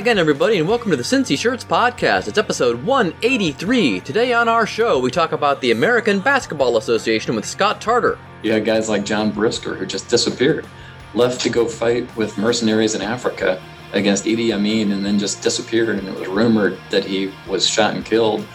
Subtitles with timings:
[0.00, 2.26] Again, everybody, and welcome to the Cincy Shirts Podcast.
[2.26, 4.00] It's episode 183.
[4.00, 8.18] Today on our show, we talk about the American Basketball Association with Scott Tarter.
[8.42, 10.66] You had guys like John Brisker who just disappeared,
[11.12, 15.98] left to go fight with mercenaries in Africa against Idi Amin, and then just disappeared.
[15.98, 18.46] And it was rumored that he was shot and killed,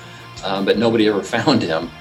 [0.43, 1.91] um, but nobody ever found him.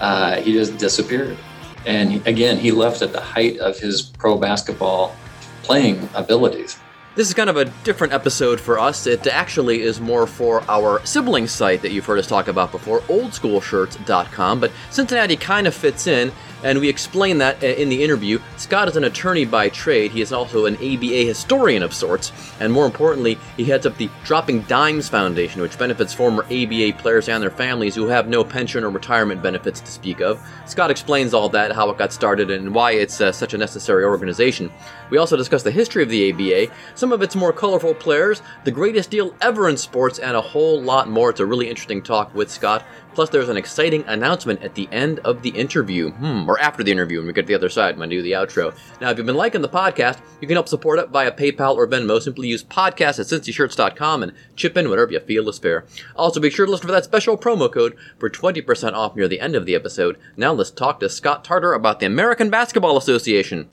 [0.00, 1.36] Uh, he just disappeared.
[1.84, 5.14] And again, he left at the height of his pro basketball
[5.62, 6.78] playing abilities.
[7.16, 9.06] This is kind of a different episode for us.
[9.06, 13.02] It actually is more for our sibling site that you've heard us talk about before,
[13.02, 14.58] oldschoolshirts.com.
[14.58, 16.32] But Cincinnati kind of fits in,
[16.64, 18.40] and we explain that uh, in the interview.
[18.56, 20.10] Scott is an attorney by trade.
[20.10, 24.10] He is also an ABA historian of sorts, and more importantly, he heads up the
[24.24, 28.82] Dropping Dimes Foundation, which benefits former ABA players and their families who have no pension
[28.82, 30.44] or retirement benefits to speak of.
[30.66, 34.02] Scott explains all that, how it got started, and why it's uh, such a necessary
[34.02, 34.72] organization.
[35.14, 38.72] We also discuss the history of the ABA, some of its more colorful players, the
[38.72, 41.30] greatest deal ever in sports, and a whole lot more.
[41.30, 42.84] It's a really interesting talk with Scott.
[43.14, 46.90] Plus, there's an exciting announcement at the end of the interview, hmm, or after the
[46.90, 48.74] interview when we get to the other side when I do the outro.
[49.00, 51.86] Now, if you've been liking the podcast, you can help support it via PayPal or
[51.86, 52.20] Venmo.
[52.20, 55.84] Simply use podcast at cincyshirts.com and chip in whatever you feel is fair.
[56.16, 59.38] Also, be sure to listen for that special promo code for 20% off near the
[59.38, 60.18] end of the episode.
[60.36, 63.68] Now, let's talk to Scott Tarter about the American Basketball Association.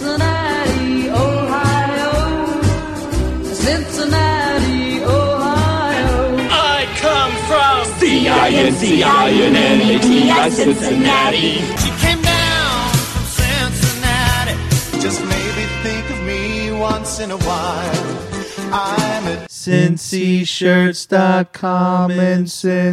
[0.00, 0.39] Cincinnati,
[8.20, 11.52] C-I-N-C-I-N-N-A-T-I, Cincinnati.
[11.78, 14.52] She came down from Cincinnati.
[15.00, 18.18] Just maybe think of me once in a while.
[18.74, 22.92] I'm a cincyshirts.com in Cincinnati.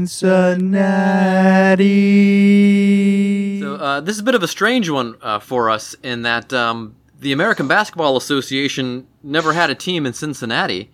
[3.59, 6.53] So uh, this is a bit of a strange one uh, for us in that
[6.53, 10.89] um, the American Basketball Association never had a team in Cincinnati.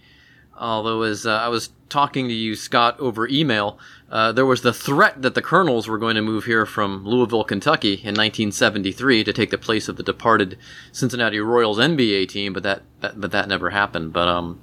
[0.58, 3.79] Although, as uh, I was talking to you, Scott, over email,
[4.13, 7.44] uh, there was the threat that the Colonels were going to move here from Louisville,
[7.44, 10.56] Kentucky, in 1973 to take the place of the departed
[10.91, 14.13] Cincinnati Royals NBA team, but that, that but that never happened.
[14.13, 14.62] But um,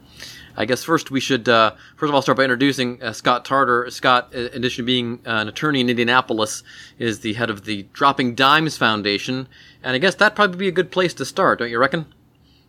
[0.57, 3.91] I guess first we should uh, first of all start by introducing uh, Scott Tarter.
[3.91, 6.63] Scott, in addition to being an attorney in Indianapolis,
[7.01, 9.49] is the head of the Dropping Dimes Foundation,
[9.83, 12.07] and I guess that'd probably be a good place to start, don't you reckon?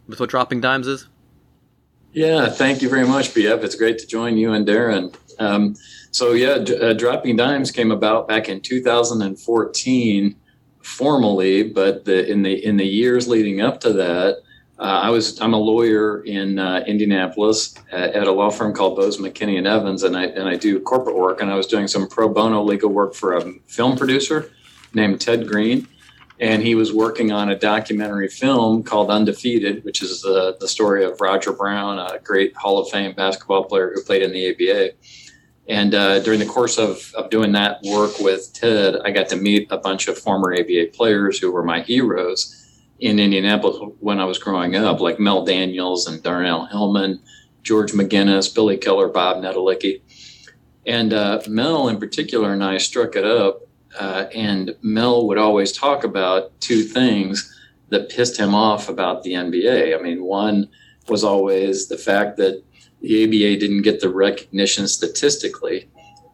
[0.08, 1.08] With what Dropping Dimes is.
[2.12, 3.64] Yeah, thank you very much, BF.
[3.64, 5.16] It's great to join you and Darren.
[5.38, 5.76] Um,
[6.12, 10.36] so, yeah, uh, Dropping Dimes came about back in 2014
[10.82, 14.38] formally, but the, in the in the years leading up to that,
[14.80, 18.98] uh, I was I'm a lawyer in uh, Indianapolis at, at a law firm called
[18.98, 21.88] Bose McKinney and Evans, and I and I do corporate work, and I was doing
[21.88, 24.52] some pro bono legal work for a film producer
[24.94, 25.88] named Ted Green
[26.42, 31.06] and he was working on a documentary film called Undefeated, which is the, the story
[31.06, 34.96] of Roger Brown, a great Hall of Fame basketball player who played in the ABA.
[35.68, 39.36] And uh, during the course of, of doing that work with Ted, I got to
[39.36, 42.58] meet a bunch of former ABA players who were my heroes
[43.00, 47.22] in Indianapolis when I was growing up, like Mel Daniels and Darnell Hillman,
[47.64, 50.02] George McGinnis, Billy Keller, Bob Netolicky.
[50.86, 53.62] And uh, Mel, in particular, and I struck it up
[54.00, 57.58] uh, and Mel would always talk about two things
[57.90, 59.98] that pissed him off about the NBA.
[59.98, 60.70] I mean, one
[61.10, 62.64] was always the fact that
[63.02, 65.90] the ABA didn't get the recognition statistically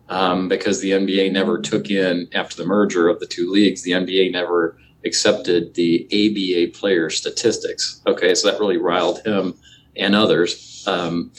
[0.09, 3.91] um, because the NBA never took in, after the merger of the two leagues, the
[3.91, 8.01] NBA never accepted the ABA player statistics.
[8.07, 9.53] Okay, so that really riled him
[9.95, 10.83] and others.
[10.87, 11.31] Um,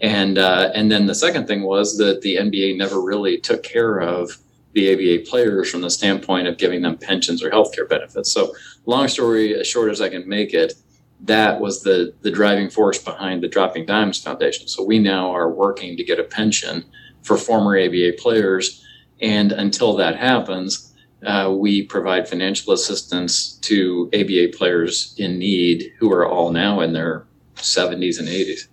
[0.00, 4.00] and uh, and then the second thing was that the NBA never really took care
[4.00, 4.38] of
[4.74, 8.30] the ABA players from the standpoint of giving them pensions or healthcare benefits.
[8.30, 8.54] So,
[8.86, 10.74] long story as short as I can make it,
[11.20, 14.68] that was the the driving force behind the Dropping Dimes Foundation.
[14.68, 16.84] So we now are working to get a pension
[17.22, 18.84] for former ABA players,
[19.20, 20.94] and until that happens,
[21.26, 26.92] uh, we provide financial assistance to ABA players in need who are all now in
[26.92, 27.26] their
[27.56, 28.68] 70s and 80s.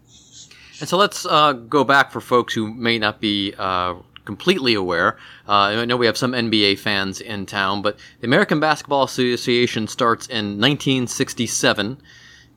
[0.79, 3.95] And so let's uh, go back for folks who may not be uh,
[4.25, 5.17] completely aware.
[5.47, 9.87] Uh, I know we have some NBA fans in town, but the American Basketball Association
[9.87, 12.01] starts in 1967.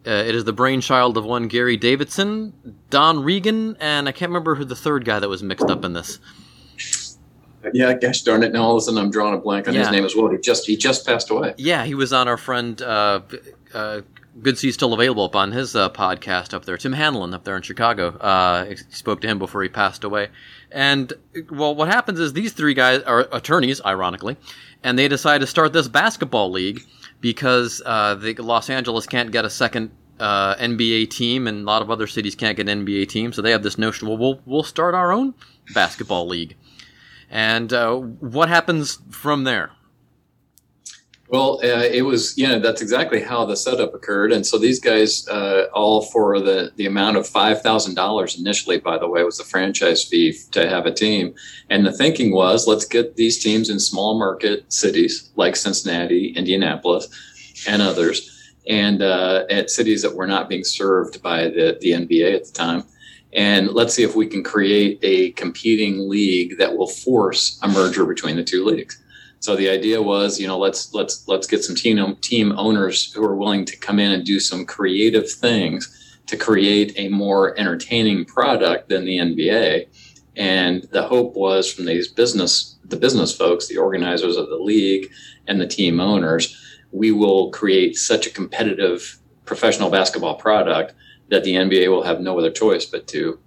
[0.07, 2.53] Uh, it is the brainchild of one Gary Davidson,
[2.89, 5.93] Don Regan, and I can't remember who the third guy that was mixed up in
[5.93, 6.19] this.
[7.75, 8.53] yeah, gosh darn it!
[8.53, 10.29] Now all of a sudden I'm drawing a blank on his name as well.
[10.31, 11.55] He just he just passed away.
[11.59, 13.21] Yeah, he was on our friend uh,
[13.75, 14.01] uh,
[14.41, 16.77] Good Seats still available up on his uh, podcast up there.
[16.77, 18.17] Tim Hanlon up there in Chicago.
[18.19, 20.29] Uh, spoke to him before he passed away.
[20.71, 21.13] And
[21.51, 24.37] well, what happens is these three guys are attorneys, ironically,
[24.83, 26.83] and they decide to start this basketball league
[27.21, 29.91] because uh, the Los Angeles can't get a second
[30.21, 33.33] uh, NBA team, and a lot of other cities can't get an NBA team.
[33.33, 35.35] So they have this notion: well, we'll we'll start our own
[35.75, 36.57] basketball league.
[37.31, 39.73] And uh, what happens from there?
[41.31, 44.33] Well, uh, it was, you know, that's exactly how the setup occurred.
[44.33, 49.09] And so these guys, uh, all for the, the amount of $5,000 initially, by the
[49.09, 51.35] way, was the franchise fee to have a team.
[51.69, 57.09] And the thinking was let's get these teams in small market cities like Cincinnati, Indianapolis,
[57.69, 62.37] and others, and uh, at cities that were not being served by the, the NBA
[62.37, 62.85] at the time.
[63.35, 68.07] And let's see if we can create a competing league that will force a merger
[68.07, 69.03] between the two leagues.
[69.41, 73.25] So the idea was, you know, let's let's let's get some team team owners who
[73.25, 75.95] are willing to come in and do some creative things
[76.27, 79.89] to create a more entertaining product than the NBA.
[80.37, 85.11] And the hope was from these business the business folks, the organizers of the league
[85.47, 86.57] and the team owners,
[86.91, 90.95] we will create such a competitive professional basketball product
[91.29, 93.39] that the NBA will have no other choice but to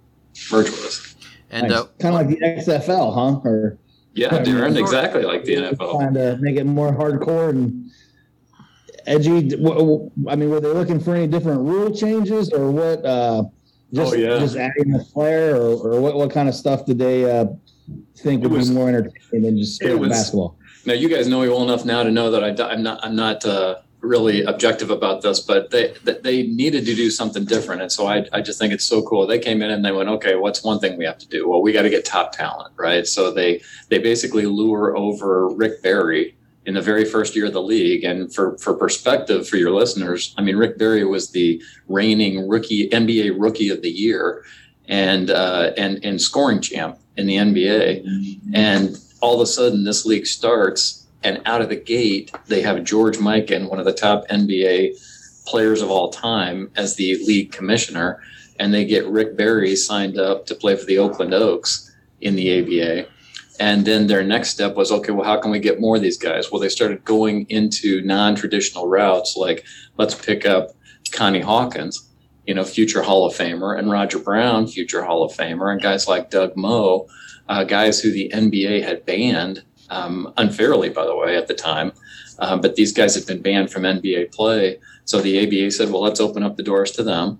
[0.50, 1.16] merge with us.
[1.50, 1.80] And Nice.
[1.80, 3.48] uh, kind of like the XFL, huh?
[3.48, 3.78] Or
[4.14, 5.98] Yeah, Darren, exactly like the NFL.
[5.98, 7.90] trying to make it more hardcore and
[9.06, 9.54] edgy.
[10.28, 13.04] I mean, were they looking for any different rule changes or what?
[13.04, 13.44] Uh,
[13.92, 14.38] just, Oh, yeah.
[14.38, 16.14] just adding the flair, or, or what?
[16.14, 17.46] What kind of stuff did they uh,
[18.16, 20.56] think It would was- be more entertaining than just was- basketball?
[20.84, 23.14] Now you guys know me well enough now to know that I, am not I'm
[23.14, 27.90] not uh, really objective about this, but they they needed to do something different, and
[27.90, 29.26] so I I just think it's so cool.
[29.26, 31.48] They came in and they went, okay, what's one thing we have to do?
[31.48, 33.06] Well, we got to get top talent, right?
[33.06, 37.62] So they they basically lure over Rick Barry in the very first year of the
[37.62, 42.48] league, and for for perspective for your listeners, I mean Rick Barry was the reigning
[42.48, 44.44] rookie NBA Rookie of the Year,
[44.88, 50.04] and uh, and and scoring champ in the NBA, and all of a sudden this
[50.04, 54.26] league starts and out of the gate they have george mikan one of the top
[54.28, 54.92] nba
[55.46, 58.22] players of all time as the league commissioner.
[58.58, 62.60] And they get rick barry signed up to play for the oakland oaks in the
[62.60, 63.08] aba
[63.58, 66.18] and then their next step was okay well how can we get more of these
[66.18, 66.50] guys?
[66.50, 69.64] Well they started going into non-traditional routes like
[69.96, 70.70] let's pick up
[71.10, 72.08] connie hawkins
[72.46, 76.06] you know future hall of famer and roger brown future hall of famer and guys
[76.06, 77.08] like doug moe
[77.48, 81.92] uh, guys who the NBA had banned um, unfairly, by the way, at the time.
[82.38, 84.78] Um, but these guys had been banned from NBA play.
[85.04, 87.38] So the ABA said, well, let's open up the doors to them.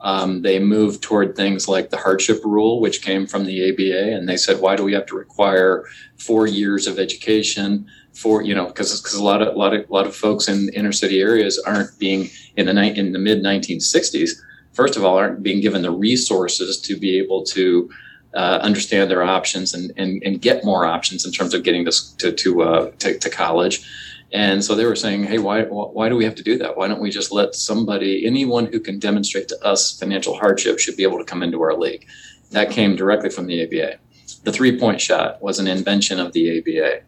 [0.00, 4.28] Um, they moved toward things like the hardship rule, which came from the ABA, and
[4.28, 5.86] they said, why do we have to require
[6.18, 7.86] four years of education?
[8.12, 10.46] For you know, because because a lot of a lot of a lot of folks
[10.46, 14.30] in inner city areas aren't being in the ni- in the mid 1960s.
[14.72, 17.90] First of all, aren't being given the resources to be able to
[18.34, 22.12] uh, understand their options and, and, and get more options in terms of getting this
[22.12, 23.88] to to, uh, to to college.
[24.32, 26.76] And so they were saying, hey, why why do we have to do that?
[26.76, 30.96] Why don't we just let somebody, anyone who can demonstrate to us financial hardship, should
[30.96, 32.06] be able to come into our league?
[32.50, 33.98] That came directly from the ABA.
[34.42, 37.02] The three point shot was an invention of the ABA.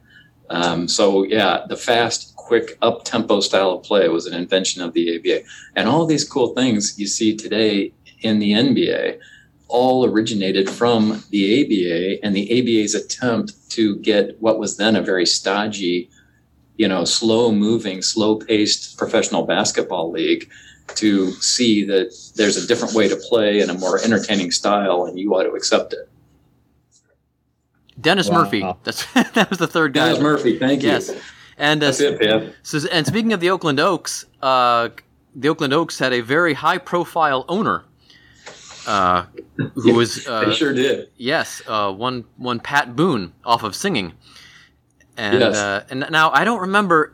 [0.48, 4.92] Um, so yeah, the fast, quick, up tempo style of play was an invention of
[4.92, 5.44] the ABA.
[5.74, 9.18] And all these cool things you see today in the NBA
[9.68, 15.02] all originated from the ABA and the ABA's attempt to get what was then a
[15.02, 16.08] very stodgy,
[16.76, 20.48] you know, slow moving, slow paced professional basketball league
[20.94, 25.18] to see that there's a different way to play and a more entertaining style and
[25.18, 26.08] you ought to accept it.
[28.00, 28.44] Dennis Wow.
[28.44, 28.64] Murphy.
[28.84, 30.06] That's that was the third guy.
[30.06, 30.90] Dennis Murphy, thank you.
[30.90, 31.10] Yes,
[31.56, 32.54] and uh, That's it, Pat.
[32.62, 34.90] So, and speaking of the Oakland Oaks, uh,
[35.34, 37.84] the Oakland Oaks had a very high-profile owner,
[38.86, 39.26] uh,
[39.74, 41.08] who was uh, They sure did.
[41.16, 44.12] yes, uh, one one Pat Boone off of Singing,
[45.16, 45.56] and Yes.
[45.56, 47.12] uh, and now I don't remember.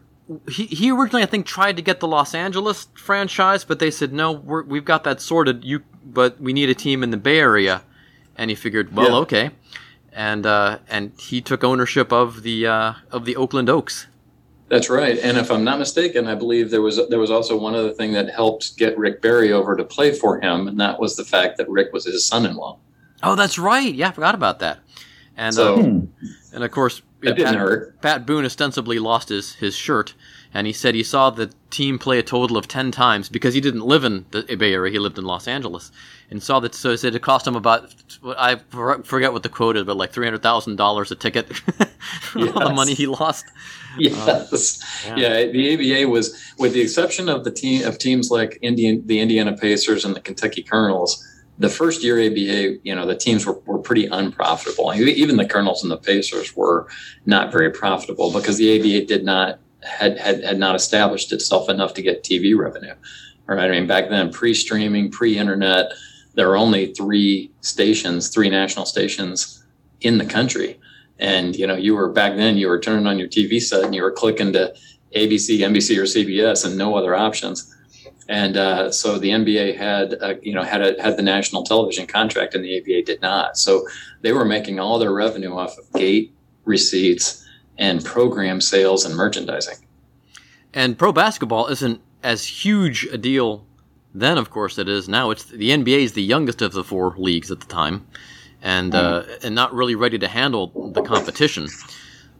[0.49, 4.12] He, he originally I think tried to get the Los Angeles franchise, but they said
[4.12, 5.64] no, we're, we've got that sorted.
[5.64, 7.83] You, but we need a team in the Bay Area,
[8.37, 9.17] and he figured, well, Yeah.
[9.17, 9.50] okay,
[10.12, 14.07] and uh, and he took ownership of the uh, of the Oakland Oaks.
[14.73, 15.19] That's right.
[15.19, 18.12] And if I'm not mistaken, I believe there was there was also one other thing
[18.12, 21.59] that helped get Rick Barry over to play for him, and that was the fact
[21.59, 22.79] that Rick was his son-in-law.
[23.23, 23.95] Oh, that's right.
[23.95, 24.79] Yeah, I forgot about that.
[25.37, 26.26] And So uh.
[26.55, 28.00] And of course, didn't Pat, hurt.
[28.00, 30.14] Pat Boone ostensibly lost his, his shirt,
[30.52, 33.61] and he said he saw the team play a total of 10 times because he
[33.61, 35.91] didn't live in the Bay Area, he lived in Los Angeles.
[36.31, 38.57] And saw that, so he said it cost him about, I
[39.02, 43.07] forget what the quote is, but like $300,000 a ticket for all the money he
[43.07, 43.45] lost.
[43.99, 44.82] Yes.
[45.06, 45.16] yeah.
[45.16, 45.52] yeah.
[45.52, 49.56] the ABA was, with the exception of the team of teams like Indian, the Indiana
[49.56, 51.26] Pacers and the Kentucky Colonels.
[51.58, 54.92] The first year ABA, you know, the teams were, were pretty unprofitable.
[54.94, 56.88] Even the Colonels and the Pacers were
[57.26, 61.94] not very profitable because the ABA did not had had, had not established itself enough
[61.94, 62.94] to get TV revenue.
[63.49, 63.68] All right.
[63.68, 65.92] I mean, back then, pre-streaming, pre-internet,
[66.34, 69.64] there were only three stations, three national stations
[70.00, 70.78] in the country.
[71.19, 73.95] And you know, you were back then you were turning on your TV set and
[73.95, 74.75] you were clicking to
[75.14, 77.69] ABC, NBC, or CBS, and no other options.
[78.28, 82.07] And uh, so the NBA had, uh, you know, had a, had the national television
[82.07, 83.59] contract, and the ABA did not.
[83.59, 83.87] So
[84.23, 86.33] they were making all their revenue off of gate
[86.64, 87.47] receipts
[87.78, 89.76] and program sales and merchandising.
[90.73, 93.66] And pro basketball isn't as huge a deal
[94.14, 95.31] then, of course, it is now.
[95.31, 98.07] It's the NBA is the youngest of the four leagues at the time,
[98.62, 101.69] and uh, and not really ready to handle the competition.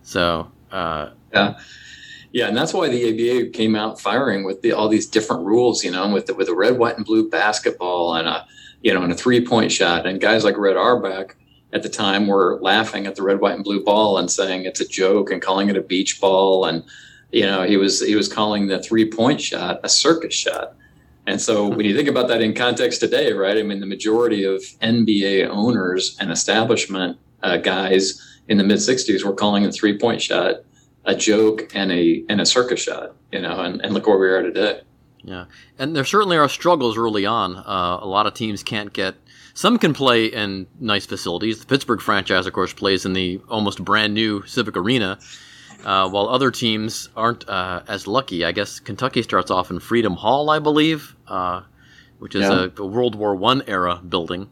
[0.03, 1.59] So uh, Yeah.
[2.33, 5.85] Yeah, and that's why the ABA came out firing with the, all these different rules,
[5.85, 8.47] you know, with the, with a red, white, and blue basketball and a,
[8.81, 10.07] you know, and a three point shot.
[10.07, 11.37] And guys like Red Auerbach
[11.75, 14.81] at the time were laughing at the red, white, and blue ball and saying it's
[14.81, 16.65] a joke and calling it a beach ball.
[16.65, 16.85] And
[17.33, 20.75] you know, he was he was calling the three point shot a circus shot.
[21.27, 23.57] And so when you think about that in context today, right?
[23.57, 29.25] I mean, the majority of NBA owners and establishment uh, guys in the mid '60s
[29.25, 30.57] were calling the three point shot
[31.05, 34.29] a joke and a and a circus shot, you know, and, and look where we
[34.29, 34.81] are today.
[35.25, 35.45] Yeah,
[35.79, 37.57] and there certainly are struggles early on.
[37.57, 39.15] Uh, a lot of teams can't get.
[39.55, 41.61] Some can play in nice facilities.
[41.61, 45.19] The Pittsburgh franchise, of course, plays in the almost brand new Civic Arena,
[45.85, 48.45] uh, while other teams aren't uh, as lucky.
[48.45, 51.63] I guess Kentucky starts off in Freedom Hall, I believe, uh,
[52.19, 52.69] which is Yeah.
[52.77, 54.49] a, a World War One era building.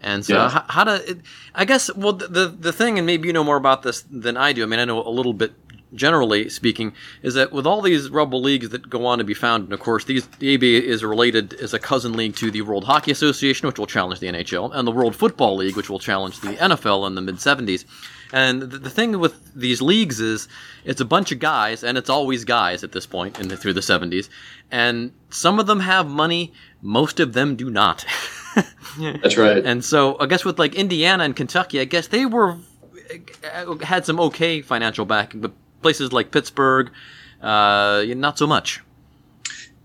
[0.00, 0.48] And so, Yeah.
[0.50, 1.10] how, how to?
[1.10, 1.18] It,
[1.54, 1.92] I guess.
[1.94, 4.62] Well, the, the the thing, and maybe you know more about this than I do.
[4.62, 5.52] I mean, I know a little bit
[5.94, 9.68] generally speaking, is that with all these rubble leagues that go on to be founded,
[9.68, 12.84] and of course, these the ABA is related as a cousin league to the World
[12.84, 16.40] Hockey Association, which will challenge the NHL, and the World Football League, which will challenge
[16.40, 17.84] the NFL in the mid '70s.
[18.34, 20.48] And the, the thing with these leagues is,
[20.84, 23.74] it's a bunch of guys, and it's always guys at this point in the, through
[23.74, 24.28] the '70s,
[24.72, 28.04] and some of them have money, most of them do not.
[28.98, 29.64] That's right.
[29.64, 32.58] And so I guess with like Indiana and Kentucky, I guess they were
[33.82, 36.90] had some okay financial backing, but places like Pittsburgh,
[37.40, 38.80] uh, not so much.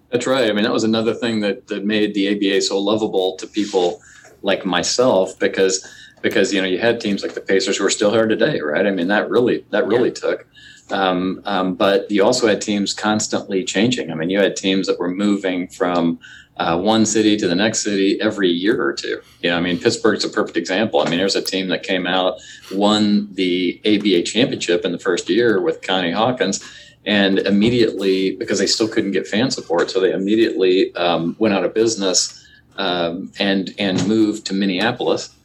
[0.09, 0.49] That's right.
[0.49, 4.01] I mean, that was another thing that, that made the ABA so lovable to people
[4.41, 5.87] like myself because
[6.21, 8.85] because you know you had teams like the Pacers who are still here today, right?
[8.85, 10.47] I mean, that really that really took.
[10.91, 14.11] Um, um, but you also had teams constantly changing.
[14.11, 16.19] I mean, you had teams that were moving from
[16.57, 19.21] uh, one city to the next city every year or two.
[19.41, 20.99] You know, I mean, Pittsburgh's a perfect example.
[20.99, 22.39] I mean, there's a team that came out,
[22.73, 26.61] won the ABA championship in the first year with Connie Hawkins,
[27.05, 31.63] and immediately, because they still couldn't get fan support, so they immediately um, went out
[31.63, 32.45] of business
[32.77, 35.35] um, and and moved to Minneapolis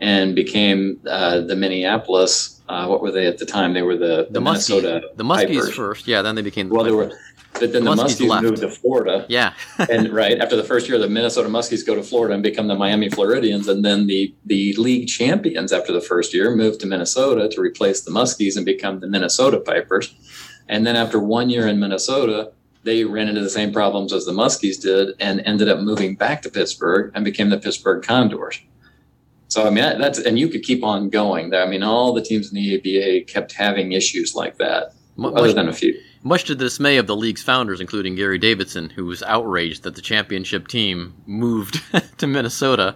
[0.00, 2.60] and became uh, the Minneapolis.
[2.68, 3.72] Uh, what were they at the time?
[3.72, 5.74] They were the, the, The Muskies, Minnesota the Muskies Pipers.
[5.74, 6.22] first, yeah.
[6.22, 7.12] Then they became the Well, they were,
[7.54, 9.54] but then the Muskies Muskies moved to Florida yeah.
[9.90, 12.74] and right after the first year, the Minnesota Muskies go to Florida and become the
[12.74, 17.48] Miami Floridians, and then the the league champions after the first year moved to Minnesota
[17.48, 20.14] to replace the Muskies and become the Minnesota Pipers,
[20.68, 22.52] and then after one year in Minnesota,
[22.84, 26.42] they ran into the same problems as the Muskies did and ended up moving back
[26.42, 28.60] to Pittsburgh and became the Pittsburgh Condors.
[29.48, 31.54] So I mean that- that's and you could keep on going.
[31.54, 35.52] I mean all the teams in the ABA kept having issues like that, Mu- other
[35.52, 35.98] than a few.
[36.22, 39.94] much to the dismay of the league's founders, including Gary Davidson, who was outraged that
[39.94, 41.80] the championship team moved
[42.18, 42.94] to Minnesota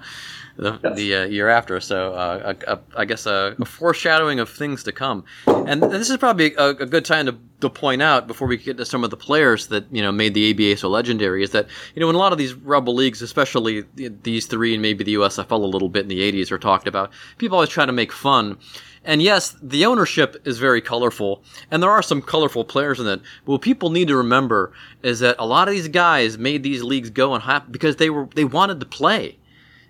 [0.56, 0.96] the, Yes.
[0.96, 1.80] the uh, year after.
[1.80, 5.24] So uh, a, a, I guess a, a foreshadowing of things to come.
[5.46, 8.76] And this is probably a, a good time to, to point out before we get
[8.78, 11.66] to some of the players that you know made the ABA so legendary is that
[11.94, 15.14] you know in a lot of these rebel leagues, especially these three and maybe the
[15.14, 17.10] USFL a little bit in the 80s, are talked about.
[17.38, 18.58] People always try to make fun.
[19.04, 21.42] And yes, the ownership is very colorful,
[21.72, 23.20] and there are some colorful players in it.
[23.44, 26.84] But what people need to remember is that a lot of these guys made these
[26.84, 29.38] leagues go and happen because they were they wanted to play.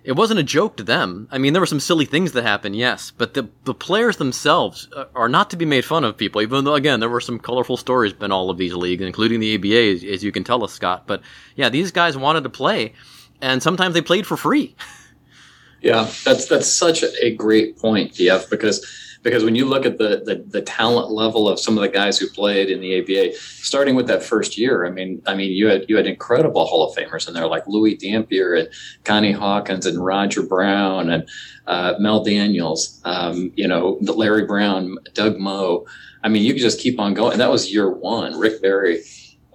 [0.03, 1.29] It wasn't a joke to them.
[1.31, 4.89] I mean, there were some silly things that happened, yes, but the the players themselves
[4.95, 6.17] uh, are not to be made fun of.
[6.17, 9.39] People, even though again there were some colorful stories in all of these leagues, including
[9.39, 11.07] the ABA, as, as you can tell us, Scott.
[11.07, 11.21] But
[11.55, 12.93] yeah, these guys wanted to play,
[13.41, 14.75] and sometimes they played for free.
[15.81, 18.85] Yeah, that's that's such a great point, DF, because
[19.23, 22.19] because when you look at the, the, the talent level of some of the guys
[22.19, 25.67] who played in the ABA, starting with that first year, I mean, I mean, you
[25.67, 28.69] had you had incredible Hall of Famers in there like Louie Dampier and
[29.05, 31.27] Connie Hawkins and Roger Brown and
[31.65, 35.87] uh, Mel Daniels, um, you know, Larry Brown, Doug Moe.
[36.23, 37.31] I mean, you could just keep on going.
[37.33, 38.37] And that was year one.
[38.37, 39.03] Rick Barry.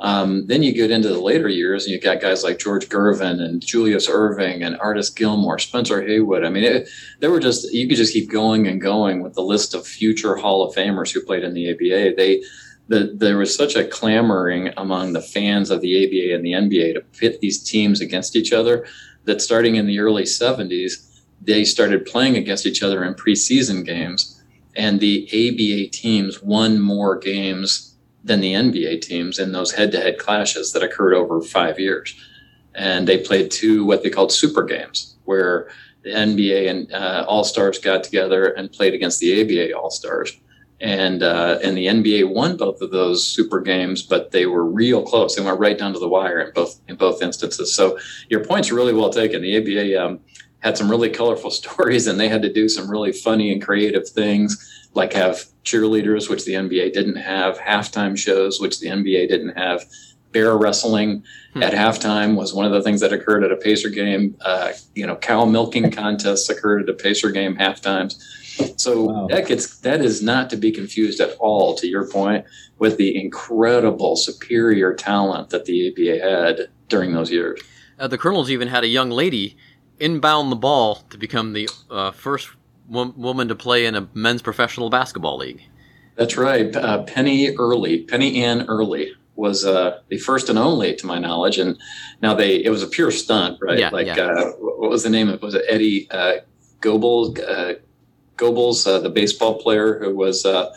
[0.01, 3.41] Um, then you get into the later years, and you got guys like George Gervin
[3.41, 6.45] and Julius Erving and Artis Gilmore, Spencer Haywood.
[6.45, 6.89] I mean, it,
[7.19, 10.37] there were just you could just keep going and going with the list of future
[10.37, 12.15] Hall of Famers who played in the ABA.
[12.17, 12.43] They
[12.87, 16.95] the, there was such a clamoring among the fans of the ABA and the NBA
[16.95, 18.87] to pit these teams against each other
[19.25, 24.43] that starting in the early 70s, they started playing against each other in preseason games,
[24.75, 27.88] and the ABA teams won more games
[28.29, 32.15] than the NBA teams in those head-to-head clashes that occurred over five years.
[32.75, 35.71] And they played two what they called super games, where
[36.03, 40.39] the NBA and uh, All Stars got together and played against the ABA All Stars.
[40.81, 45.03] And uh, and the NBA won both of those super games, but they were real
[45.03, 45.35] close.
[45.35, 47.75] They went right down to the wire in both in both instances.
[47.75, 49.43] So your point's really well taken.
[49.43, 50.21] The ABA um,
[50.61, 54.09] had some really colorful stories, and they had to do some really funny and creative
[54.09, 59.57] things like have cheerleaders, which the NBA didn't have, halftime shows, which the NBA didn't
[59.57, 59.85] have.
[60.33, 61.25] Bear wrestling
[61.55, 61.63] hmm.
[61.63, 64.37] at halftime was one of the things that occurred at a Pacer game.
[64.43, 68.23] Uh, you know, cow milking contests occurred at a Pacer game half times.
[68.77, 69.27] So wow.
[69.31, 71.75] that gets that is not to be confused at all.
[71.77, 72.45] To your point,
[72.79, 77.61] with the incredible superior talent that the ABA had during those years.
[77.99, 79.57] Uh, the Colonels even had a young lady
[80.01, 82.51] inbound the ball to become the uh, first
[82.89, 85.63] woman to play in a men's professional basketball league.
[86.17, 86.75] That's right.
[86.75, 91.59] Uh, Penny Early, Penny Ann Early was uh, the first and only, to my knowledge.
[91.59, 91.79] And
[92.23, 93.79] now they, it was a pure stunt, right?
[93.79, 94.17] Yeah, like, yeah.
[94.17, 95.43] Uh, what was the name of it?
[95.43, 96.39] Was it Eddie uh,
[96.81, 97.75] Goebels, uh,
[98.37, 100.75] Goebels uh, the baseball player who was, uh,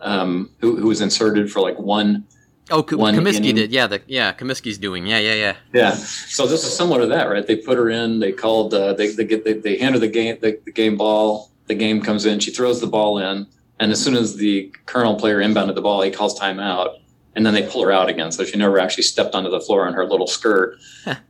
[0.00, 2.26] um, who, who was inserted for like one
[2.70, 3.72] Oh, K- Comiskey did.
[3.72, 5.06] Yeah, the, yeah, Comiskey's doing.
[5.06, 5.56] Yeah, yeah, yeah.
[5.72, 5.90] Yeah.
[5.92, 7.46] So this is similar to that, right?
[7.46, 8.20] They put her in.
[8.20, 8.72] They called.
[8.72, 11.50] Uh, they they get they, they hand her the game the, the game ball.
[11.66, 12.40] The game comes in.
[12.40, 13.46] She throws the ball in,
[13.80, 16.96] and as soon as the Colonel player inbounded the ball, he calls timeout
[17.36, 18.30] and then they pull her out again.
[18.30, 20.78] So she never actually stepped onto the floor in her little skirt.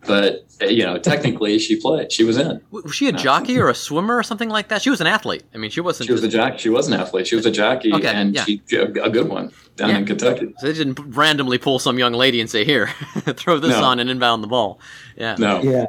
[0.07, 2.13] but uh, you know, technically, she played.
[2.13, 2.61] She was in.
[2.71, 4.83] Was she a jockey or a swimmer or something like that?
[4.83, 5.45] She was an athlete.
[5.55, 6.07] I mean, she wasn't.
[6.07, 6.35] She was just...
[6.35, 6.59] a jock.
[6.59, 7.27] She was an athlete.
[7.27, 8.45] She was a jockey, okay, and yeah.
[8.45, 9.99] she a good one down yeah.
[9.99, 10.55] in Kentucky.
[10.59, 12.87] So they didn't randomly pull some young lady and say, "Here,
[13.35, 13.85] throw this no.
[13.85, 14.81] on and inbound the ball."
[15.17, 15.37] Yeah.
[15.39, 15.63] No.
[15.63, 15.87] Yeah.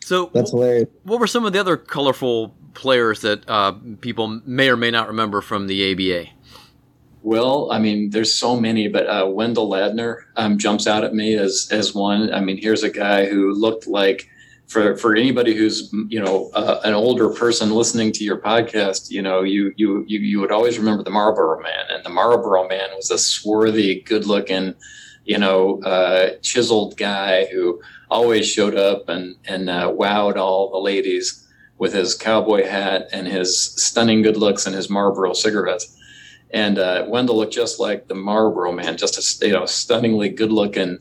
[0.00, 0.88] So that's hilarious.
[1.04, 5.08] What were some of the other colorful players that uh, people may or may not
[5.08, 6.30] remember from the ABA?
[7.22, 11.34] Well, I mean, there's so many, but uh, Wendell Ladner um, jumps out at me
[11.34, 12.32] as as one.
[12.32, 14.28] I mean, here's a guy who looked like
[14.70, 19.20] for for anybody who's you know uh, an older person listening to your podcast, you
[19.20, 22.88] know, you you you you would always remember the Marlboro Man, and the Marlboro Man
[22.94, 24.74] was a swarthy, good-looking,
[25.24, 30.78] you know, uh, chiseled guy who always showed up and and uh, wowed all the
[30.78, 35.96] ladies with his cowboy hat and his stunning good looks and his Marlboro cigarettes.
[36.52, 40.52] And uh, Wendell looked just like the Marlboro man, just a you know stunningly good
[40.52, 41.00] looking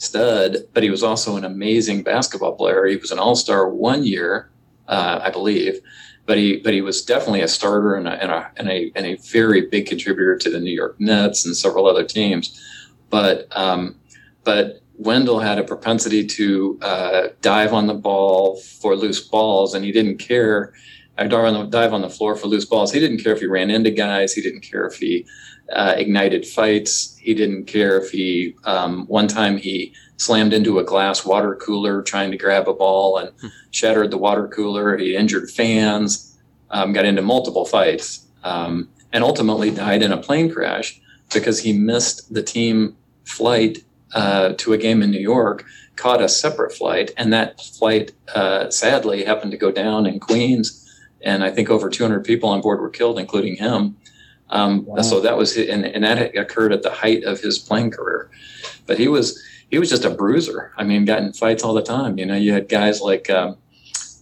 [0.00, 0.56] stud.
[0.72, 2.86] But he was also an amazing basketball player.
[2.86, 4.50] He was an All Star one year,
[4.88, 5.80] uh, I believe.
[6.26, 9.06] But he but he was definitely a starter and a, and a and a and
[9.06, 12.60] a very big contributor to the New York Nets and several other teams.
[13.08, 13.96] But um,
[14.44, 19.84] but Wendell had a propensity to uh, dive on the ball for loose balls, and
[19.84, 20.74] he didn't care
[21.20, 22.92] I dive on the, dive on the floor for loose balls.
[22.92, 24.32] He didn't care if he ran into guys.
[24.32, 25.26] He didn't care if he
[25.70, 27.16] uh, ignited fights.
[27.18, 32.02] He didn't care if he um, one time he slammed into a glass water cooler
[32.02, 33.48] trying to grab a ball and hmm.
[33.70, 34.96] shattered the water cooler.
[34.96, 36.26] He injured fans.
[36.72, 41.00] Um, got into multiple fights um, and ultimately died in a plane crash
[41.34, 43.78] because he missed the team flight
[44.14, 45.64] uh, to a game in New York,
[45.96, 50.80] caught a separate flight, and that flight uh, sadly happened to go down in Queens
[51.22, 53.96] and I think over 200 people on board were killed, including him.
[54.50, 55.02] Um, wow.
[55.02, 58.30] So that was, and, and that occurred at the height of his playing career.
[58.86, 60.72] But he was he was just a bruiser.
[60.76, 62.18] I mean, got in fights all the time.
[62.18, 63.56] You know, you had guys like um,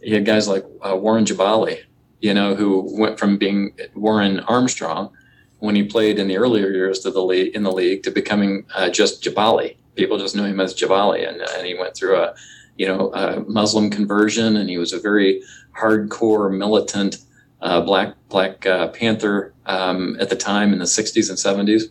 [0.02, 1.80] you had guys like uh, Warren Jabali,
[2.20, 5.10] you know, who went from being Warren Armstrong
[5.58, 8.66] when he played in the earlier years to the league in the league to becoming
[8.74, 9.76] uh, just Jabali.
[9.96, 12.34] People just knew him as Jabali, and, and he went through a
[12.78, 15.42] you know a Muslim conversion, and he was a very
[15.76, 17.18] hardcore militant
[17.60, 21.84] uh, Black Black uh, Panther um, at the time in the 60s and 70s,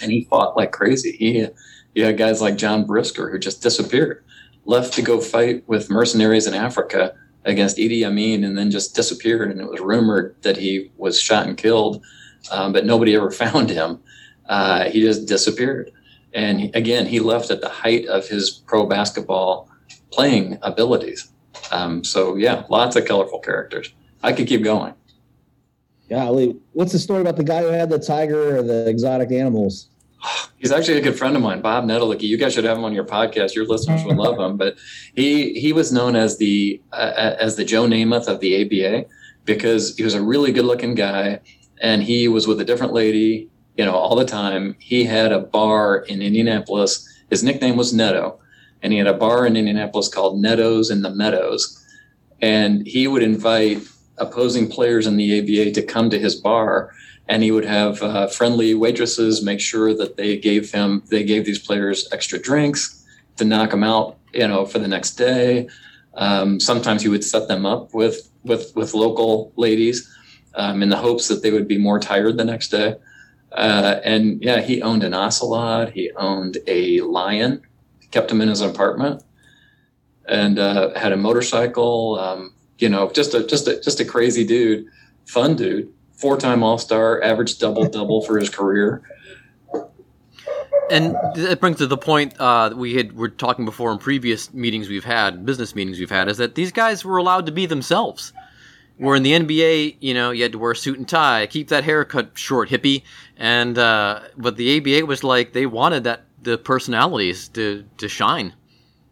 [0.00, 1.12] and he fought like crazy.
[1.12, 1.46] He,
[1.94, 4.24] he had guys like John Brisker who just disappeared,
[4.64, 7.14] left to go fight with mercenaries in Africa
[7.44, 9.50] against Idi Amin and then just disappeared.
[9.50, 12.04] And it was rumored that he was shot and killed,
[12.50, 14.00] um, but nobody ever found him.
[14.48, 15.90] Uh, he just disappeared.
[16.34, 19.70] And again, he left at the height of his pro basketball
[20.12, 21.32] playing abilities.
[21.70, 23.92] Um, so yeah, lots of colorful characters.
[24.22, 24.94] I could keep going.
[26.08, 29.88] Golly, what's the story about the guy who had the tiger or the exotic animals?
[30.56, 32.22] He's actually a good friend of mine, Bob Netolicky.
[32.22, 33.54] You guys should have him on your podcast.
[33.54, 34.56] Your listeners would love him.
[34.56, 34.76] But
[35.14, 39.06] he he was known as the uh, as the Joe Namath of the ABA
[39.44, 41.40] because he was a really good looking guy,
[41.80, 44.76] and he was with a different lady, you know, all the time.
[44.78, 47.06] He had a bar in Indianapolis.
[47.30, 48.38] His nickname was Neto,
[48.86, 51.84] and he had a bar in Indianapolis called Neto's in the Meadows,
[52.40, 53.82] and he would invite
[54.18, 56.92] opposing players in the ABA to come to his bar
[57.28, 61.44] and he would have uh, friendly waitresses make sure that they gave him they gave
[61.44, 63.04] these players extra drinks
[63.36, 65.68] to knock them out you know for the next day.
[66.14, 70.08] Um, sometimes he would set them up with with with local ladies
[70.54, 72.94] um, in the hopes that they would be more tired the next day.
[73.50, 77.65] Uh, and yeah he owned an ocelot he owned a lion
[78.10, 79.22] kept him in his apartment
[80.28, 84.44] and uh, had a motorcycle um, you know just a just a just a crazy
[84.44, 84.86] dude
[85.24, 89.02] fun dude four-time All-Star, average double-double for his career.
[90.90, 94.88] And it brings to the point uh, we had were talking before in previous meetings
[94.88, 98.32] we've had, business meetings we've had, is that these guys were allowed to be themselves.
[98.98, 101.68] Where in the NBA, you know, you had to wear a suit and tie, keep
[101.68, 103.02] that haircut short, hippie,
[103.36, 108.54] and uh, but the ABA was like they wanted that the personalities to to shine.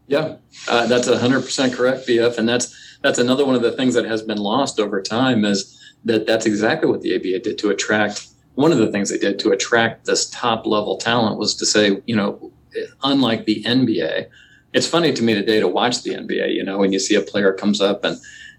[0.07, 0.37] Yeah,
[0.69, 4.07] uh, that's hundred percent correct, BF, and that's that's another one of the things that
[4.07, 8.29] has been lost over time is that that's exactly what the ABA did to attract.
[8.55, 12.01] One of the things they did to attract this top level talent was to say,
[12.07, 12.53] you know,
[13.03, 14.27] unlike the NBA,
[14.73, 16.55] it's funny to me today to watch the NBA.
[16.55, 18.17] You know, when you see a player comes up and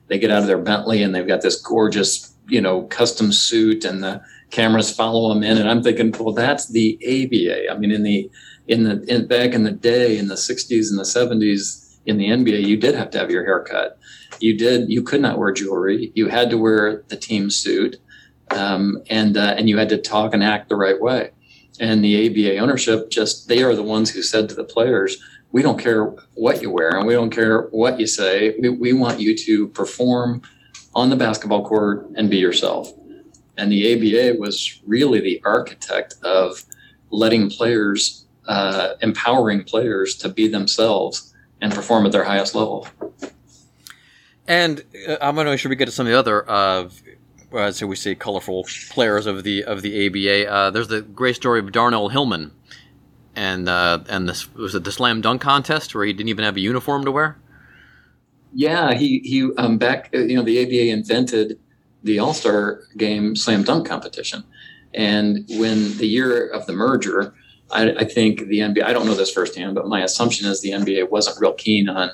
[0.07, 3.85] they get out of their Bentley and they've got this gorgeous, you know, custom suit
[3.85, 7.71] and the cameras follow them in, and I'm thinking, well, that's the ABA.
[7.71, 8.29] I mean, in the
[8.67, 12.27] in the in, back in the day, in the '60s and the '70s, in the
[12.27, 13.99] NBA, you did have to have your hair cut
[14.39, 16.11] you did you could not wear jewelry.
[16.15, 17.97] You had to wear the team suit,
[18.51, 21.31] um, and uh, and you had to talk and act the right way.
[21.79, 25.17] And the ABA ownership just they are the ones who said to the players,
[25.51, 28.55] "We don't care what you wear, and we don't care what you say.
[28.59, 30.41] We, we want you to perform
[30.93, 32.91] on the basketball court and be yourself."
[33.57, 36.65] And the ABA was really the architect of
[37.09, 42.87] letting players, uh, empowering players to be themselves and perform at their highest level.
[44.47, 46.89] And uh, I'm going to make sure we get to some of the other, uh,
[47.53, 50.51] uh, so we say, colorful players of the of the ABA.
[50.51, 52.51] Uh, there's the great story of Darnell Hillman,
[53.35, 56.57] and uh, and this was it the slam dunk contest where he didn't even have
[56.57, 57.37] a uniform to wear.
[58.53, 61.59] Yeah, he he um, back you know the ABA invented
[62.03, 64.43] the All Star Game slam dunk competition,
[64.93, 67.33] and when the year of the merger,
[67.71, 68.83] I, I think the NBA.
[68.83, 72.11] I don't know this firsthand, but my assumption is the NBA wasn't real keen on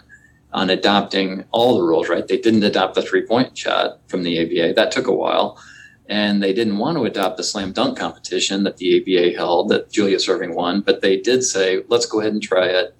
[0.53, 2.27] on adopting all the rules, right?
[2.27, 4.73] They didn't adopt the three point shot from the ABA.
[4.73, 5.61] That took a while.
[6.09, 9.91] And they didn't want to adopt the slam dunk competition that the ABA held that
[9.91, 12.93] Julius Erving won, but they did say, let's go ahead and try it.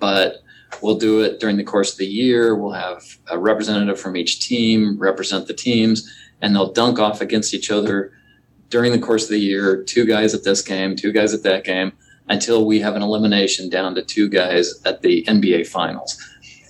[0.00, 0.38] But
[0.82, 2.56] we'll do it during the course of the year.
[2.56, 7.54] We'll have a representative from each team represent the teams, and they'll dunk off against
[7.54, 8.12] each other
[8.68, 11.64] during the course of the year two guys at this game, two guys at that
[11.64, 11.92] game,
[12.28, 16.18] until we have an elimination down to two guys at the NBA finals.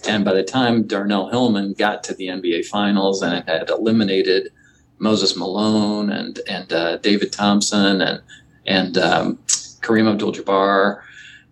[0.07, 4.53] And by the time Darnell Hillman got to the NBA Finals and it had eliminated
[4.99, 8.23] Moses Malone and and uh, David Thompson and
[8.67, 9.37] and um,
[9.81, 11.01] Kareem Abdul-Jabbar,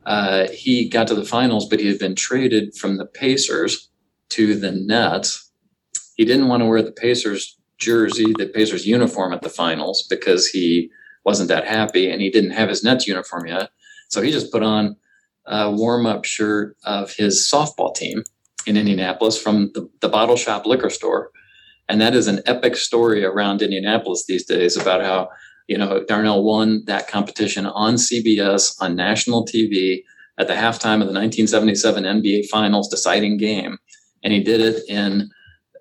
[0.07, 3.89] uh, he got to the finals, but he had been traded from the Pacers
[4.31, 5.51] to the Nets.
[6.17, 10.49] He didn't want to wear the Pacers jersey, the Pacers uniform at the finals because
[10.49, 10.91] he
[11.25, 13.71] wasn't that happy, and he didn't have his Nets uniform yet.
[14.09, 14.97] So he just put on
[15.47, 18.23] a warm-up shirt of his softball team
[18.67, 21.31] in Indianapolis from the, the Bottle Shop liquor store.
[21.89, 25.29] And that is an epic story around Indianapolis these days about how,
[25.67, 30.03] you know, Darnell won that competition on CBS on national TV
[30.39, 33.79] at the halftime of the 1977 NBA Finals deciding game.
[34.23, 35.29] And he did it in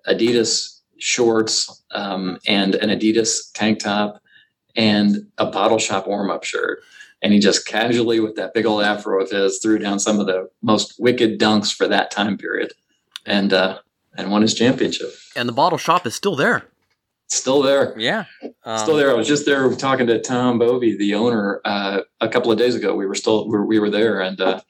[0.06, 0.73] Adidas
[1.04, 4.22] shorts um, and an Adidas tank top
[4.74, 6.80] and a bottle shop warm up shirt.
[7.20, 10.26] And he just casually, with that big old afro of his, threw down some of
[10.26, 12.72] the most wicked dunks for that time period,
[13.24, 13.78] and uh,
[14.16, 15.10] and won his championship.
[15.34, 16.66] And the bottle shop is still there.
[17.28, 17.98] Still there.
[17.98, 18.24] Yeah.
[18.64, 19.10] Um, still there.
[19.10, 22.74] I was just there talking to Tom Bovey, the owner, uh, a couple of days
[22.74, 22.94] ago.
[22.94, 24.60] We were still we were, we were there, and uh,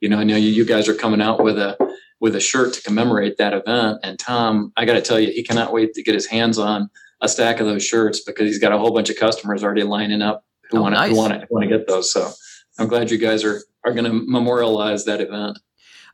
[0.00, 1.78] you know, I know you, you guys are coming out with a
[2.22, 3.98] with a shirt to commemorate that event.
[4.04, 6.88] And Tom, I got to tell you, he cannot wait to get his hands on
[7.20, 10.22] a stack of those shirts because he's got a whole bunch of customers already lining
[10.22, 11.16] up who Oh, want to nice.
[11.16, 12.12] want to want to get those.
[12.12, 12.30] So
[12.78, 15.58] I'm glad you guys are are going to memorialize that event.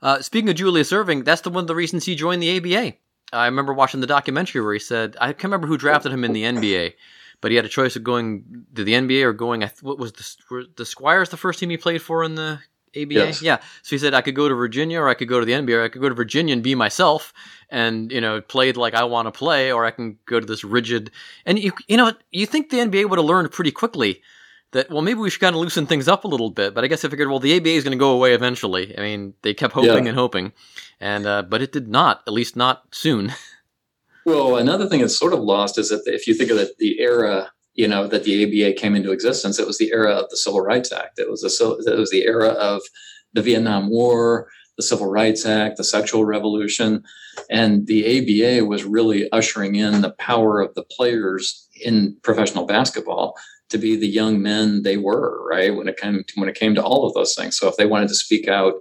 [0.00, 2.94] Uh, speaking of Julius Erving, that's the one of the reasons he joined the ABA.
[3.32, 6.32] I remember watching the documentary where he said, I can't remember who drafted him in
[6.32, 6.94] the NBA,
[7.42, 9.60] but he had a choice of going to the NBA or going.
[9.82, 12.60] What was the were the Squires the first team he played for in the
[12.96, 13.14] ABA?
[13.14, 13.42] Yes.
[13.42, 13.56] Yeah.
[13.82, 15.76] So he said I could go to Virginia or I could go to the NBA
[15.78, 17.32] or I could go to Virginia and be myself
[17.70, 20.64] and you know played like I want to play or I can go to this
[20.64, 21.10] rigid.
[21.46, 24.22] And you you know you think the NBA would have learned pretty quickly
[24.72, 26.86] that well maybe we should kind of loosen things up a little bit but i
[26.88, 29.54] guess i figured well the aba is going to go away eventually i mean they
[29.54, 30.10] kept hoping Yeah.
[30.10, 30.52] and hoping
[31.00, 33.32] and uh, but it did not at least not soon
[34.26, 37.00] Well, another thing that's sort of lost is that if you think of the, the
[37.00, 40.36] era, you know, that the ABA came into existence, it was the era of the
[40.36, 41.20] Civil Rights Act.
[41.20, 42.82] It was the it was the era of
[43.34, 47.04] the Vietnam War, the Civil Rights Act, the sexual revolution,
[47.48, 53.36] and the ABA was really ushering in the power of the players in professional basketball
[53.68, 55.76] to be the young men they were, right?
[55.76, 57.56] When it came to, when it came to all of those things.
[57.56, 58.74] So if they wanted to speak out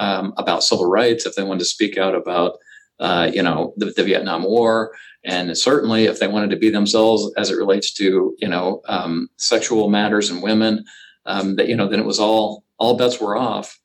[0.00, 2.56] um, about civil rights, if they wanted to speak out about
[2.98, 7.32] uh, you know the, the Vietnam War, and certainly if they wanted to be themselves
[7.36, 10.84] as it relates to you know um, sexual matters and women,
[11.26, 13.78] um, that you know then it was all all bets were off.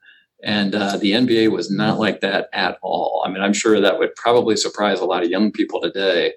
[0.44, 3.24] And uh, the NBA was not like that at all.
[3.26, 6.34] I mean, I'm sure that would probably surprise a lot of young people today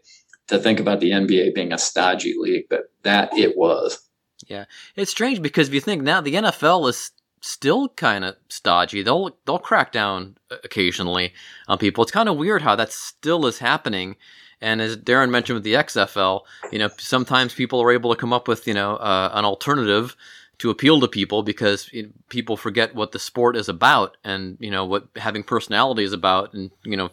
[0.47, 3.99] to think about the NBA being a stodgy league, but that it was.
[4.47, 4.65] Yeah
[4.97, 7.11] it's strange because if you think now the nfl is
[7.43, 11.33] still kind of stodgy they'll they'll crack down occasionally
[11.69, 14.17] on people it's kind of weird how that still is happening
[14.61, 18.33] and as Darren mentioned with the XFL, you know, sometimes people are able to come
[18.33, 20.17] up with, you know, uh, an alternative
[20.59, 24.59] to appeal to people because you know, people forget what the sport is about and
[24.61, 27.09] you know what having personality is about and you know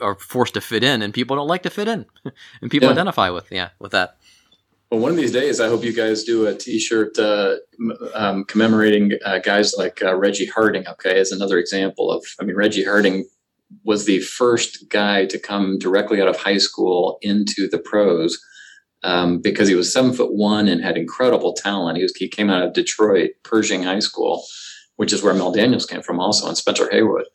[0.00, 2.06] are forced to fit in and people don't like to fit in
[2.62, 2.92] and people Yeah.
[2.92, 4.16] identify with yeah with that
[4.90, 7.56] Well, one of these days, I hope you guys do a T-shirt uh,
[8.14, 10.84] um, commemorating uh, guys like uh, Reggie Harding.
[10.88, 13.24] Okay, as another example of, I mean, Reggie Harding
[13.84, 18.38] was the first guy to come directly out of high school into the pros
[19.02, 21.96] um, because he was seven foot one and had incredible talent.
[21.96, 24.44] He was he came out of Detroit Pershing High School,
[24.96, 27.26] which is where Mel Daniels came from, also, and Spencer Haywood,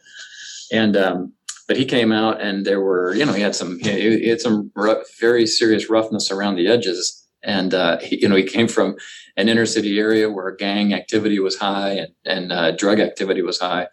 [0.71, 0.95] and.
[0.97, 1.33] Um,
[1.67, 4.71] but he came out and there were, you know, he had some, he, had some
[4.75, 8.95] rough, very serious roughness around the edges and uh, he, you know he came from
[9.37, 13.59] an inner city area where gang activity was high and, and uh, drug activity was
[13.59, 13.87] high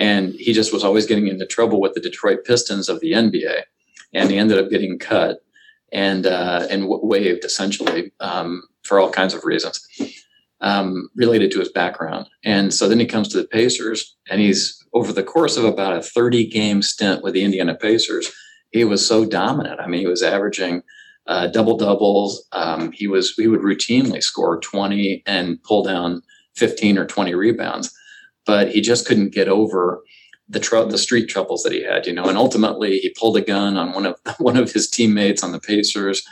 [0.00, 3.62] and he just was always getting into trouble with the detroit pistons of the nba
[4.12, 5.40] and he ended up getting cut
[5.92, 9.86] and uh, and waived essentially um, for all kinds of reasons
[10.60, 12.28] um, related to his background.
[12.44, 15.96] And so then he comes to the pacers and he's over the course of about
[15.96, 18.30] a 30 game stint with the indiana pacers
[18.70, 19.80] he was so dominant.
[19.80, 20.82] I mean he was averaging
[21.26, 22.46] uh, double doubles.
[22.52, 26.22] Um, he was he would routinely score 20 and pull down
[26.56, 27.94] 15 or 20 rebounds,
[28.46, 30.02] but he just couldn't get over
[30.48, 32.24] the tr- the street troubles that he had, you know.
[32.24, 35.60] And ultimately, he pulled a gun on one of one of his teammates on the
[35.60, 36.22] Pacers,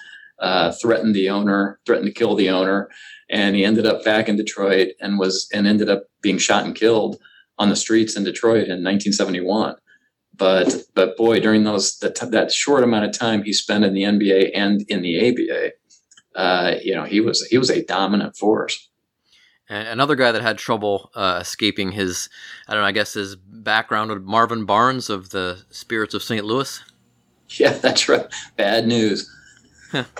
[0.41, 2.89] uh, threatened the owner, threatened to kill the owner,
[3.31, 6.75] and he ended up back in Detroit and was and ended up being shot and
[6.75, 7.19] killed
[7.59, 9.77] on the streets in Detroit in 1971
[10.39, 14.05] but but boy, during those that, that short amount of time he spent in the
[14.05, 15.73] NBA and in the ABA,
[16.41, 18.88] uh, you know, he was he was a dominant force.
[19.69, 22.29] And another guy that had trouble uh, escaping his,
[22.67, 26.45] I don't know, I guess his background with Marvin Barnes of the Spirits of St.
[26.45, 26.83] Louis.
[27.53, 28.27] Yeah, that's right.
[28.59, 29.35] Bad news.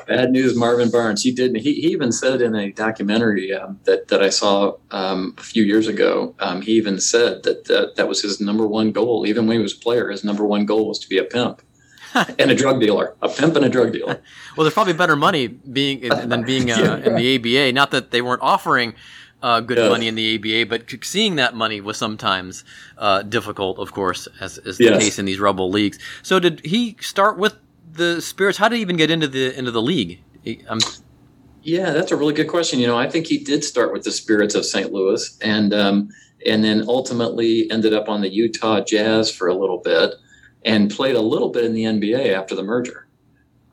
[0.07, 1.23] Bad news, Marvin Barnes.
[1.23, 1.55] He did.
[1.57, 5.63] He, he even said in a documentary um, that that I saw um, a few
[5.63, 6.35] years ago.
[6.41, 9.27] Um, he even said that, that that was his number one goal.
[9.27, 11.61] Even when he was a player, his number one goal was to be a pimp
[12.39, 13.15] and a drug dealer.
[13.21, 14.23] A pimp and a drug dealer.
[14.57, 17.73] Well, there's probably better money being than being uh, in the ABA.
[17.75, 18.95] Not that they weren't offering
[19.43, 19.89] uh, good Yeah.
[19.89, 22.65] money in the ABA, but seeing that money was sometimes
[22.97, 24.99] uh, difficult, of course, as is the Yes.
[25.03, 25.99] case in these rebel leagues.
[26.23, 27.55] So, did he start with
[27.91, 28.59] the Spirits?
[28.59, 30.25] How did he even get into the into the league?
[30.69, 30.81] Um,
[31.63, 32.79] Yeah, that's a really good question.
[32.81, 34.93] You know, I think he did start with the Spirits of St.
[34.93, 36.09] Louis, and um,
[36.47, 40.15] and then ultimately ended up on the Utah Jazz for a little bit,
[40.65, 43.07] and played a little bit in the NBA after the merger.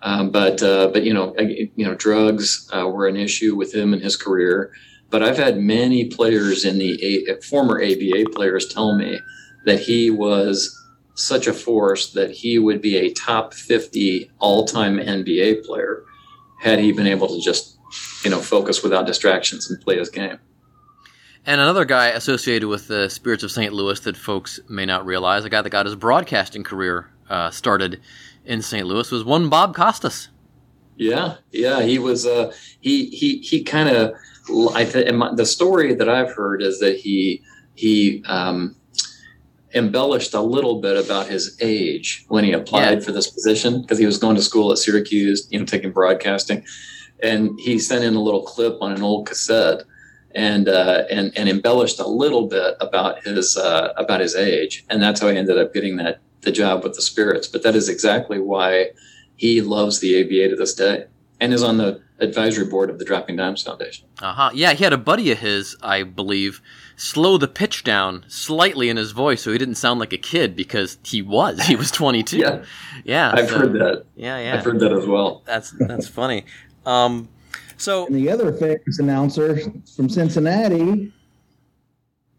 [0.02, 3.94] Um, but uh, but you know you know drugs uh, were an issue with him
[3.94, 4.72] in his career.
[5.10, 9.20] But I've had many players in the a- former ABA players tell me
[9.66, 10.76] that he was
[11.16, 16.04] such a force that he would be a top 50 all-time NBA player
[16.60, 17.78] had he been able to just
[18.24, 20.38] you know focus without distractions and play his game
[21.46, 23.72] And another guy associated with the Spirits of St.
[23.72, 28.02] Louis that folks may not realize, a guy that got his broadcasting career uh, started
[28.46, 28.86] in St.
[28.88, 30.30] Louis, was one Bob Costas.
[30.98, 32.26] Yeah, yeah, he was.
[32.26, 34.14] Uh, he he he kind of.
[34.74, 37.42] I th- the story that I've heard is that he
[37.76, 38.76] he um,
[39.74, 43.06] embellished a little bit about his age when he applied yeah.
[43.06, 46.64] for this position because he was going to school at Syracuse, you know, taking broadcasting,
[47.22, 49.84] and he sent in a little clip on an old cassette
[50.36, 55.02] and uh, and and embellished a little bit about his uh, about his age, and
[55.02, 57.48] that's how he ended up getting that the job with the Spirits.
[57.48, 58.92] But that is exactly why
[59.36, 61.06] he loves the ABA to this day,
[61.40, 64.08] and is on the advisory board of the Dropping Dimes Foundation.
[64.22, 64.50] Uh huh.
[64.54, 66.62] Yeah, he had a buddy of his, I believe,
[66.96, 70.56] slow the pitch down slightly in his voice so he didn't sound like a kid
[70.56, 71.66] because he was.
[71.66, 72.38] He was 22.
[72.40, 72.64] yeah.
[73.04, 73.32] Yeah.
[73.34, 74.06] I've so, heard that.
[74.16, 74.56] Yeah, yeah.
[74.56, 75.44] I've heard that as well.
[75.46, 76.46] That's that's funny.
[76.86, 77.28] Um,
[77.78, 79.60] so and the other famous announcer
[79.96, 81.12] from Cincinnati,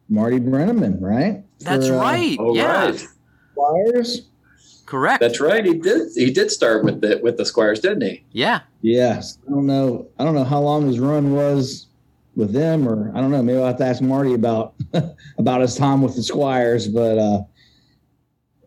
[0.08, 1.44] Marty Brennaman, right?
[1.60, 2.38] That's For, uh, right.
[2.38, 2.84] Uh, yeah.
[2.86, 3.08] Right.
[3.54, 4.22] Flyers.
[4.86, 5.20] Correct.
[5.20, 5.64] That's right.
[5.64, 6.08] He did.
[6.14, 8.24] He did start with the with the Squires, didn't he?
[8.30, 8.60] Yeah.
[8.82, 9.38] Yes.
[9.46, 10.06] I don't know.
[10.18, 11.86] I don't know how long his run was
[12.36, 13.42] with them, or I don't know.
[13.42, 14.74] Maybe I'll have to ask Marty about
[15.38, 16.86] about his time with the Squires.
[16.86, 17.42] But uh,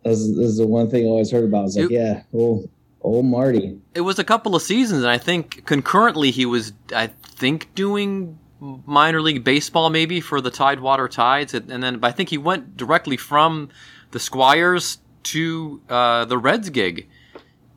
[0.03, 1.67] this, this is the one thing I always heard about.
[1.67, 2.69] It's like, it, yeah, old
[3.01, 3.79] old Marty.
[3.95, 8.37] It was a couple of seasons, and I think concurrently he was, I think, doing
[8.59, 13.15] minor league baseball maybe for the Tidewater Tides, and then I think he went directly
[13.15, 13.69] from
[14.11, 17.07] the Squires to uh, the Reds gig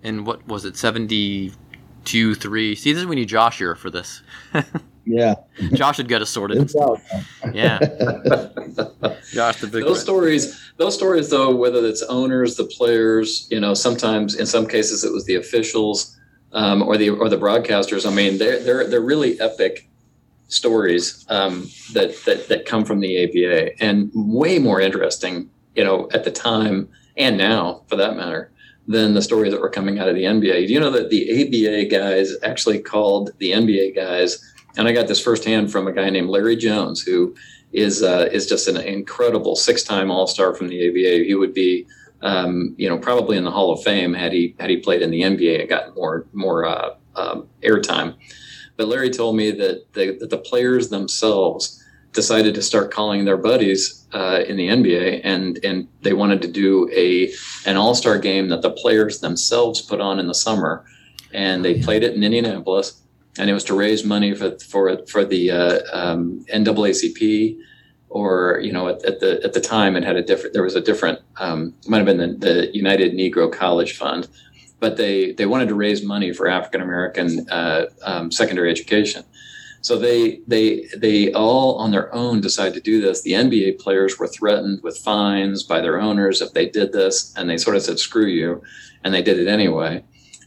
[0.02, 2.74] in what was it, 72 3.
[2.74, 4.22] See, this is we need Josh here for this.
[5.04, 5.34] yeah.
[5.72, 6.70] Josh should get us sorted.
[7.52, 7.78] yeah.
[9.32, 13.74] Josh, the big Those stories, those stories, though, whether it's owners, the players, you know,
[13.74, 16.18] sometimes in some cases it was the officials.
[16.54, 18.06] Um, or the or the broadcasters.
[18.06, 19.88] I mean, they're they're they're really epic
[20.48, 26.10] stories um, that that that come from the ABA, and way more interesting, you know,
[26.12, 28.52] at the time and now for that matter,
[28.88, 30.66] than the stories that were coming out of the NBA.
[30.66, 34.52] Do you know that the ABA guys actually called the NBA guys?
[34.76, 37.34] And I got this firsthand from a guy named Larry Jones, who
[37.72, 41.24] is uh, is just an incredible six-time All-Star from the ABA.
[41.24, 41.86] He would be,
[42.22, 45.10] um, you know, probably in the Hall of Fame had he had he played in
[45.10, 48.16] the NBA and gotten more more uh, um, airtime.
[48.76, 53.36] But Larry told me that, they, that the players themselves decided to start calling their
[53.36, 57.32] buddies uh, in the NBA, and and they wanted to do a
[57.66, 60.84] an All Star game that the players themselves put on in the summer,
[61.32, 63.00] and they played it in Indianapolis,
[63.38, 67.58] and it was to raise money for for for the uh, um, NAACP,
[68.08, 70.76] or you know at, at, the at the time it had a different there was
[70.76, 74.28] a different um, might have been the, the United Negro College Fund,
[74.78, 79.24] but they they wanted to raise money for African American uh, um, secondary education
[79.82, 83.22] so they they they all on their own decided to do this.
[83.22, 87.50] The NBA players were threatened with fines by their owners if they did this, and
[87.50, 88.62] they sort of said "screw you,"
[89.02, 90.04] and they did it anyway.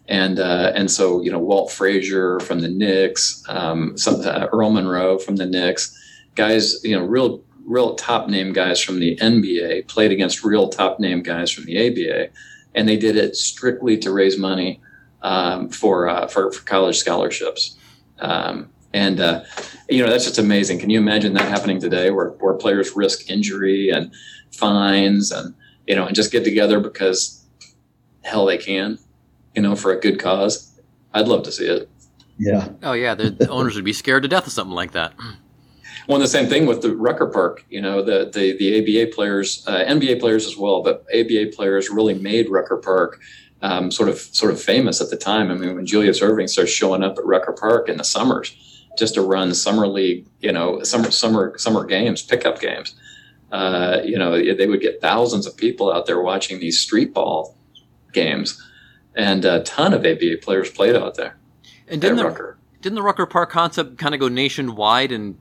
[0.08, 4.72] And uh, and so you know Walt Frazier from the Knicks, um, some, uh, Earl
[4.72, 5.94] Monroe from the Knicks,
[6.36, 10.98] guys you know real real top name guys from the NBA played against real top
[11.02, 12.30] name guys from the ABA,
[12.74, 14.80] and they did it strictly to raise money
[15.24, 17.76] um, for, uh, for for college scholarships.
[18.20, 19.44] Um, and uh,
[19.90, 20.80] you know that's just amazing.
[20.80, 24.14] Can you imagine that happening today, where where players risk injury and
[24.52, 25.54] fines, and
[25.86, 27.46] you know, and just get together because
[28.24, 28.98] hell they can,
[29.54, 30.72] you know, for a good cause.
[31.14, 31.90] I'd love to see it.
[32.40, 32.70] Yeah.
[32.84, 35.14] Oh yeah, the owners would be scared to death of something like that.
[36.08, 37.66] Well, the same thing with the Rucker Park.
[37.68, 41.90] You know, the the, the ABA players, uh, NBA players as well, but ABA players
[41.90, 43.20] really made Rucker Park
[43.64, 45.50] um, sort of sort of famous at the time.
[45.50, 48.56] I mean, when Julius Erving starts showing up at Rucker Park in the summers,
[48.98, 52.96] just to run summer league, you know, summer summer summer games, pickup games.
[53.52, 57.56] Uh, you know, they would get thousands of people out there watching these street ball
[58.12, 58.62] games,
[59.16, 61.38] and a ton of ABA players played out there.
[61.88, 62.58] And didn't the, Rucker.
[62.82, 65.38] didn't the Rucker Park concept kind of go nationwide and?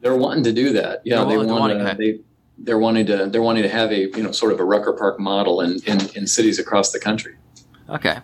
[0.00, 1.02] They're wanting to do that.
[1.04, 1.96] Yeah, they want to.
[1.96, 2.20] They,
[2.58, 3.26] they're wanting to.
[3.26, 6.00] They're wanting to have a you know sort of a Rucker Park model in in,
[6.14, 7.36] in cities across the country.
[7.88, 8.18] Okay,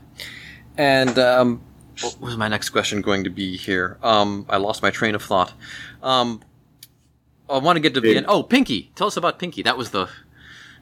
[0.77, 1.63] and um,
[2.01, 3.99] what was my next question going to be here?
[4.03, 5.53] Um, I lost my train of thought.
[6.03, 6.43] Um,
[7.49, 8.27] I want to get to the end.
[8.29, 8.91] Oh, Pinky.
[8.95, 9.63] Tell us about Pinky.
[9.63, 10.09] That was the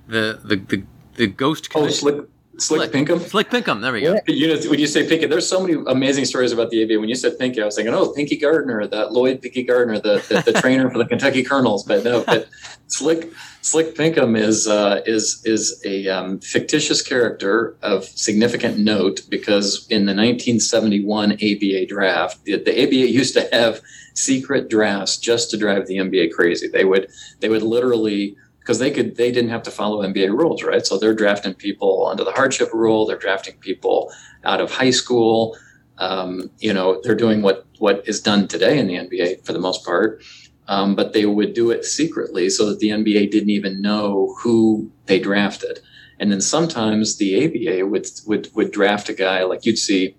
[0.07, 1.69] the the the, the ghost.
[1.75, 2.27] Oh, Slick
[2.61, 3.21] Slick, Slick Pinkham.
[3.21, 3.81] Slick Pinkham.
[3.81, 4.17] There we go.
[4.27, 7.01] You know, when you say Pinky, there's so many amazing stories about the ABA.
[7.01, 10.23] When you said Pinky, I was thinking, oh, Pinky Gardner, that Lloyd Pinky Gardner, the,
[10.29, 11.85] the, the trainer for the Kentucky Colonels.
[11.85, 12.49] But no, but
[12.89, 13.33] Slick
[13.63, 20.07] Slick Pinkham is uh, is is a um, fictitious character of significant note because in
[20.07, 23.81] the 1971 ABA draft, the, the ABA used to have
[24.15, 26.69] secret drafts just to drive the NBA crazy.
[26.69, 27.11] They would
[27.41, 28.37] they would literally
[28.71, 30.87] because they could they didn't have to follow NBA rules, right?
[30.87, 33.05] So they're drafting people under the hardship rule.
[33.05, 34.13] They're drafting people
[34.45, 35.59] out of high school.
[35.99, 39.59] Um, you know, they're doing what what is done today in the NBA for the
[39.59, 40.23] most part.
[40.69, 44.93] Um, but they would do it secretly so that the NBA didn't even know who
[45.07, 45.81] they drafted.
[46.21, 50.15] And then sometimes the ABA would would would draft a guy like you'd see.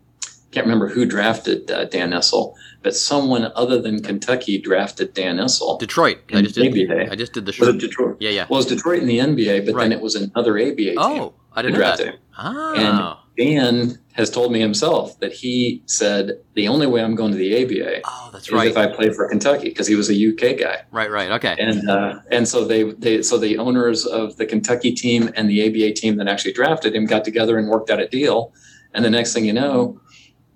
[0.52, 5.80] Can't remember who drafted uh, Dan Issel, but someone other than Kentucky drafted Dan Issel.
[5.80, 6.20] Detroit.
[6.34, 6.68] I just did.
[6.68, 7.12] ABA.
[7.12, 7.68] I just did the show.
[7.68, 8.18] Was it Detroit?
[8.20, 8.48] Yeah, yeah.
[8.50, 9.84] Well, it was Detroit in the NBA, but right.
[9.84, 10.96] then it was another ABA team.
[10.98, 12.18] Oh, I didn't know that.
[12.38, 12.74] Ah.
[12.76, 17.38] And Dan has told me himself that he said the only way I'm going to
[17.38, 18.68] the ABA oh, that's is right.
[18.68, 20.84] if I play for Kentucky because he was a UK guy.
[20.92, 21.56] Right, right, okay.
[21.58, 25.68] And uh, and so they they so the owners of the Kentucky team and the
[25.68, 28.54] ABA team that actually drafted him got together and worked out a deal.
[28.94, 30.02] And the next thing you know,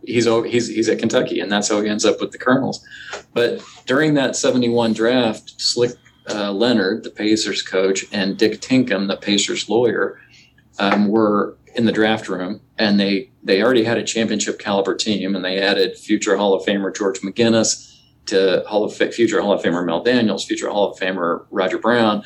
[0.05, 2.85] he's he's he's at Kentucky, and that's how he ends up with the Colonels.
[3.33, 5.91] But during that '71 draft, Slick
[6.29, 10.19] uh, Leonard, the Pacers coach, and Dick Tinkham, the Pacers lawyer,
[10.79, 15.35] um, were in the draft room, and they they already had a championship caliber team,
[15.35, 17.91] and they added future Hall of Famer George McGinnis
[18.27, 22.23] to Hall of future Hall of Famer Mel Daniels, future Hall of Famer Roger Brown,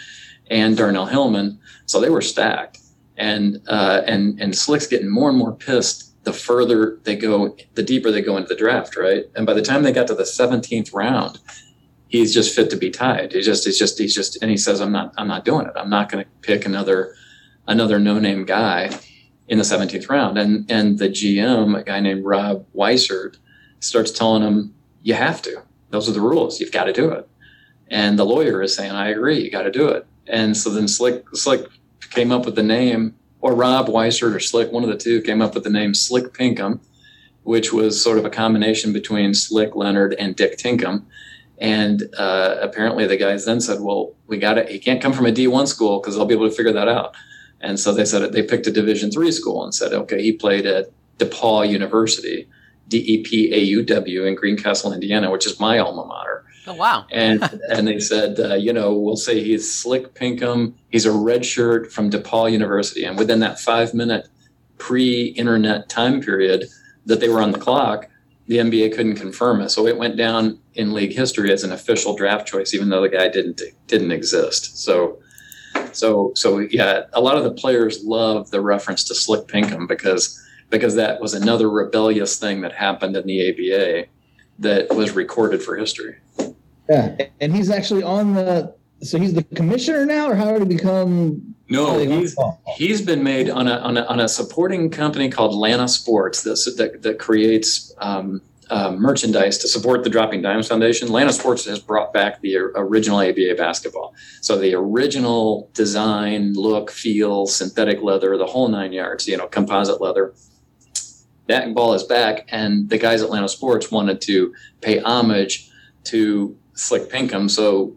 [0.50, 1.60] and Darnell Hillman.
[1.86, 2.80] So they were stacked,
[3.18, 7.84] and uh, and and Slick's getting more and more pissed the further they go, the
[7.84, 9.26] deeper they go into the draft, right?
[9.36, 11.40] And by the time they got to the 17th round,
[12.10, 13.34] he's just fit to be tied.
[13.34, 15.74] He just, he's just, he's just, and he says, I'm not, I'm not doing it.
[15.76, 17.16] I'm not going to pick another,
[17.68, 18.92] another no-name guy
[19.48, 20.38] in the 17th round.
[20.38, 23.38] And, and the GM, a guy named Rob Weissert,
[23.80, 26.60] starts telling him, you have to, those are the rules.
[26.60, 27.28] You've got to do it.
[27.88, 30.06] And the lawyer is saying, I agree, you got to do it.
[30.28, 31.66] And so then Slick, Slick
[32.12, 35.42] came up with the name or Rob Weissert or Slick, one of the two, came
[35.42, 36.82] up with the name Slick Pinkham,
[37.44, 41.06] which was sort of a combination between Slick Leonard and Dick Tinkham.
[41.58, 44.64] And uh, apparently, the guys then said, "Well, we got to.
[44.64, 46.88] He can't come from a D one school because they'll be able to figure that
[46.88, 47.16] out."
[47.60, 50.66] And so they said they picked a Division three school and said, "Okay, he played
[50.66, 52.48] at DePauw University,
[52.88, 56.74] D E P A U W in Greencastle, Indiana, which is my alma mater." Oh
[56.74, 57.06] wow!
[57.12, 60.76] and and they said, uh, you know, we'll say he's Slick Pinkham.
[60.90, 64.28] He's a red shirt from DePauw University, and within that five minute
[64.78, 66.66] pre-internet time period
[67.06, 68.10] that they were on the clock,
[68.48, 69.70] the NBA couldn't confirm it.
[69.70, 73.10] So it went down in league history as an official draft choice, even though the
[73.10, 74.84] guy didn't didn't exist.
[74.84, 75.20] So.
[75.92, 80.40] So, so yeah, a lot of the players love the reference to Slick Pinkham because
[80.70, 84.08] because that was another rebellious thing that happened in the ABA
[84.60, 86.18] that was recorded for history.
[86.90, 88.74] Yeah, and he's actually on the.
[89.02, 91.56] So he's the commissioner now, or how did he become?
[91.70, 92.36] No, he's
[92.76, 96.58] he's been made on a, on a on a supporting company called Lana Sports that
[96.78, 101.10] that, that creates um, uh, merchandise to support the Dropping Dimes Foundation.
[101.10, 104.14] Lana Sports has brought back the original ABA basketball.
[104.42, 109.28] So the original design, look, feel, synthetic leather, the whole nine yards.
[109.28, 110.34] You know, composite leather.
[111.50, 115.68] That ball is back, and the guys at Lana Sports wanted to pay homage
[116.06, 117.96] to Slick Pinkham, so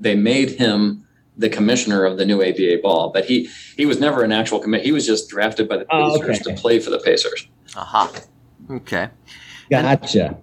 [0.00, 1.06] they made him
[1.36, 3.10] the commissioner of the new ABA ball.
[3.10, 4.82] But he he was never an actual commit.
[4.82, 6.38] He was just drafted by the Pacers oh, okay.
[6.38, 7.46] to play for the Pacers.
[7.76, 8.10] Aha.
[8.70, 9.10] Okay.
[9.70, 10.26] Gotcha.
[10.26, 10.36] And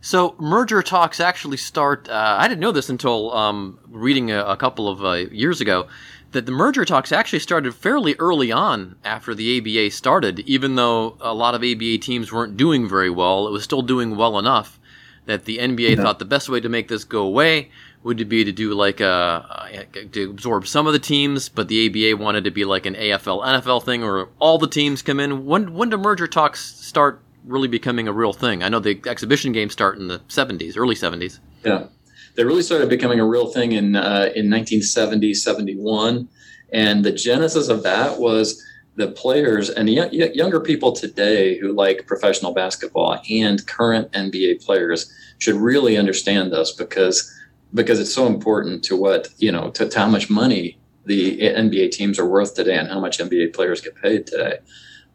[0.00, 2.08] so merger talks actually start.
[2.08, 5.88] Uh, I didn't know this until um, reading a, a, couple of uh, years ago.
[6.34, 11.16] That the merger talks actually started fairly early on after the ABA started, even though
[11.20, 13.46] a lot of ABA teams weren't doing very well.
[13.46, 14.80] It was still doing well enough
[15.26, 16.02] that the NBA yeah.
[16.02, 17.70] thought the best way to make this go away
[18.02, 22.22] would be to do like a, to absorb some of the teams, but the ABA
[22.22, 25.46] wanted to be like an AFL NFL thing where all the teams come in.
[25.46, 28.62] When when do merger talks start really becoming a real thing?
[28.62, 31.38] I know the exhibition games start in the 70s, early 70s.
[31.64, 31.86] Yeah.
[32.34, 36.28] They really started becoming a real thing in uh, in 1970, 71.
[36.72, 38.62] And the genesis of that was
[38.96, 45.12] the players and the younger people today who like professional basketball and current NBA players
[45.38, 47.30] should really understand this because
[47.72, 51.90] because it's so important to what you know to, to, how much money the NBA
[51.90, 54.58] teams are worth today and how much NBA players get paid today.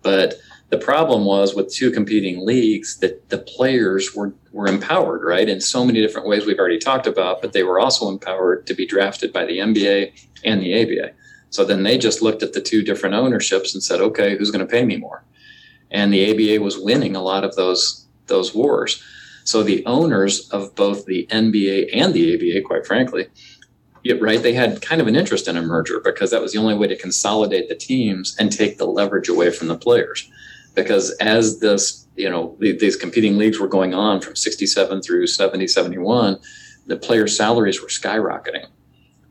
[0.02, 0.36] But
[0.70, 5.62] the problem was with two competing leagues that the players were were empowered right in
[5.62, 8.86] so many different ways we've already talked about, but they were also empowered to be
[8.86, 11.14] drafted by the NBA and the ABA.
[11.52, 14.66] So then they just looked at the two different ownerships and said, okay, who's going
[14.66, 15.24] to pay me more?
[15.92, 19.04] And the ABA was winning a lot of those those wars.
[19.44, 23.28] So the owners of both the NBA and the ABA, quite frankly,
[24.04, 26.60] yeah, right, they had kind of an interest in a merger because that was the
[26.60, 30.30] only way to consolidate the teams and take the leverage away from the players.
[30.76, 35.68] Because as this, you know, these competing leagues were going on from 67 through 70,
[35.68, 36.40] 71,
[36.86, 38.66] the players' salaries were skyrocketing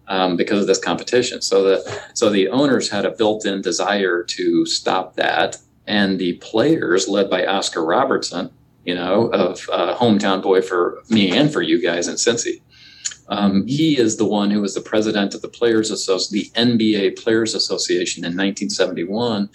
[0.09, 1.43] um, because of this competition.
[1.43, 7.09] So the so the owners had a built-in desire to stop that, and the players,
[7.09, 8.51] led by Oscar Robertson,
[8.85, 12.63] you know, of uh, hometown boy for me and for you guys in Cincy.
[13.29, 17.23] Um, he is the one who was the president of the Players Association, the NBA
[17.23, 19.51] Players Association in 1971,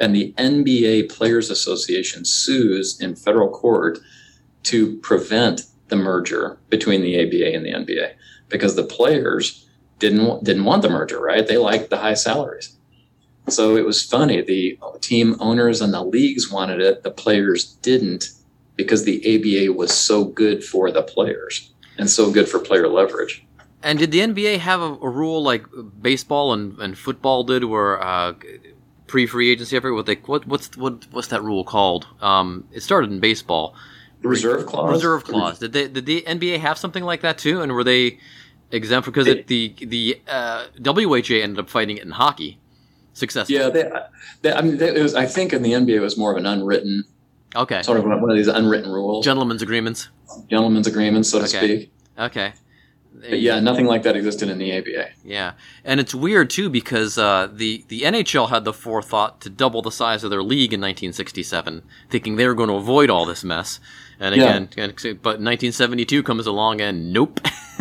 [0.00, 3.98] and the NBA Players Association sues in federal court
[4.64, 8.14] to prevent the merger between the ABA and the NBA
[8.48, 9.66] because the players
[9.98, 11.46] didn't didn't want the merger, right?
[11.46, 12.76] They liked the high salaries.
[13.48, 14.42] So it was funny.
[14.42, 18.30] The team owners and the leagues wanted it, the players didn't
[18.76, 23.44] because the ABA was so good for the players and so good for player leverage.
[23.82, 25.66] And did the NBA have a, a rule like
[26.00, 28.34] baseball and, and football did, where uh,
[29.10, 29.92] pre free agency effort?
[29.92, 32.06] What they what what's what what's that rule called?
[32.20, 33.74] Um, it started in baseball.
[34.22, 34.92] The reserve clause.
[34.92, 35.58] Reserve clause.
[35.58, 37.60] Did they did the NBA have something like that too?
[37.60, 38.18] And were they
[38.70, 42.58] exempt because it, the the uh, WHA ended up fighting it in hockey
[43.12, 43.58] successfully?
[43.58, 43.90] Yeah, they,
[44.42, 45.14] they, I mean, they, it was.
[45.14, 47.04] I think in the NBA it was more of an unwritten.
[47.56, 47.82] Okay.
[47.82, 49.24] Sort of one of these unwritten rules.
[49.24, 50.08] Gentlemen's agreements.
[50.48, 51.58] Gentlemen's agreements, so to okay.
[51.58, 51.92] speak.
[52.16, 52.52] Okay.
[53.12, 55.10] But yeah, nothing like that existed in the ABA.
[55.24, 55.52] Yeah,
[55.84, 59.90] and it's weird too because uh, the the NHL had the forethought to double the
[59.90, 63.80] size of their league in 1967, thinking they were going to avoid all this mess.
[64.18, 64.86] And again, yeah.
[64.86, 67.40] but 1972 comes along and nope.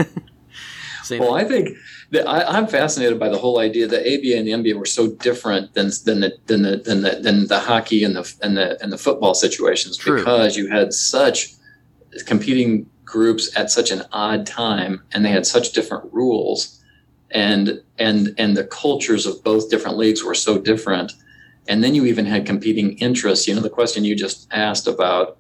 [1.11, 1.77] well, I think
[2.11, 5.07] that I, am fascinated by the whole idea that ABA and the NBA were so
[5.07, 8.81] different than than the than the than the, than the hockey and the and the
[8.81, 10.17] and the football situations True.
[10.17, 11.53] because you had such
[12.25, 16.79] competing groups at such an odd time and they had such different rules
[17.31, 21.13] and and and the cultures of both different leagues were so different.
[21.67, 23.47] And then you even had competing interests.
[23.47, 25.37] You know the question you just asked about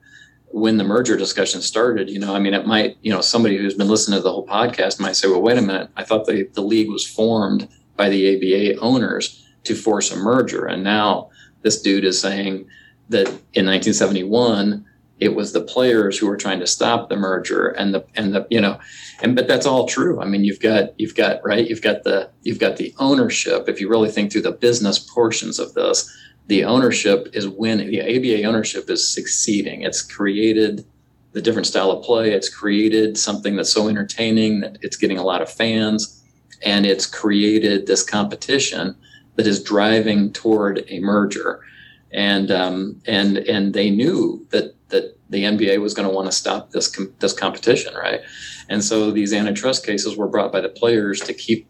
[0.51, 3.75] when the merger discussion started, you know, I mean, it might, you know, somebody who's
[3.75, 6.49] been listening to the whole podcast might say, well, wait a minute, I thought the,
[6.53, 10.65] the league was formed by the ABA owners to force a merger.
[10.65, 11.29] And now
[11.61, 12.67] this dude is saying
[13.09, 14.85] that in 1971,
[15.19, 18.47] it was the players who were trying to stop the merger and the and the
[18.49, 18.79] you know
[19.21, 22.29] and but that's all true i mean you've got you've got right you've got the
[22.43, 26.09] you've got the ownership if you really think through the business portions of this
[26.49, 27.91] the ownership is winning.
[27.91, 29.83] The ABA ownership is succeeding.
[29.83, 30.83] It's created
[31.31, 32.31] the different style of play.
[32.31, 36.23] It's created something that's so entertaining that it's getting a lot of fans,
[36.63, 38.95] and it's created this competition
[39.35, 41.63] that is driving toward a merger.
[42.11, 46.31] And um, and and they knew that that the NBA was going to want to
[46.31, 48.21] stop this com- this competition, right?
[48.69, 51.69] And so these antitrust cases were brought by the players to keep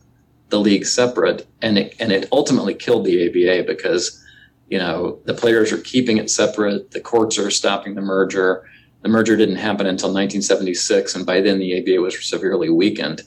[0.50, 4.24] the league separate, and it and it ultimately killed the ABA because
[4.70, 6.92] you know, the players are keeping it separate.
[6.92, 8.68] The courts are stopping the merger.
[9.02, 13.24] The merger didn't happen until 1976, and by then the ABA was severely weakened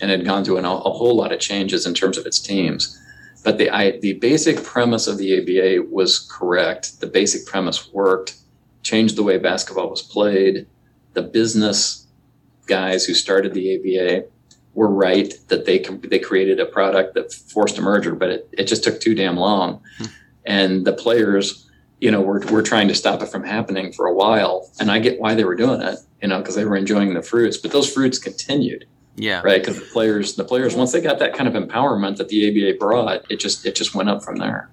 [0.00, 2.98] and had gone through an, a whole lot of changes in terms of its teams.
[3.44, 7.00] But the I, the basic premise of the ABA was correct.
[7.00, 8.36] The basic premise worked.
[8.90, 10.66] Changed the way basketball was played.
[11.12, 12.08] The business
[12.66, 14.26] guys who started the ABA
[14.74, 15.78] were right that they
[16.08, 19.36] they created a product that forced a merger, but it, it just took too damn
[19.36, 19.80] long.
[19.98, 20.06] Hmm.
[20.44, 21.70] And the players
[22.00, 24.68] you know were, were trying to stop it from happening for a while.
[24.80, 27.22] And i get why they were doing it you know because they were enjoying the
[27.22, 28.86] fruits but those fruits continued.
[29.14, 29.40] Yeah.
[29.44, 29.60] Right?
[29.60, 32.76] Because the players the players once they got that kind of empowerment that the aba
[32.76, 34.68] brought it just it just went up from there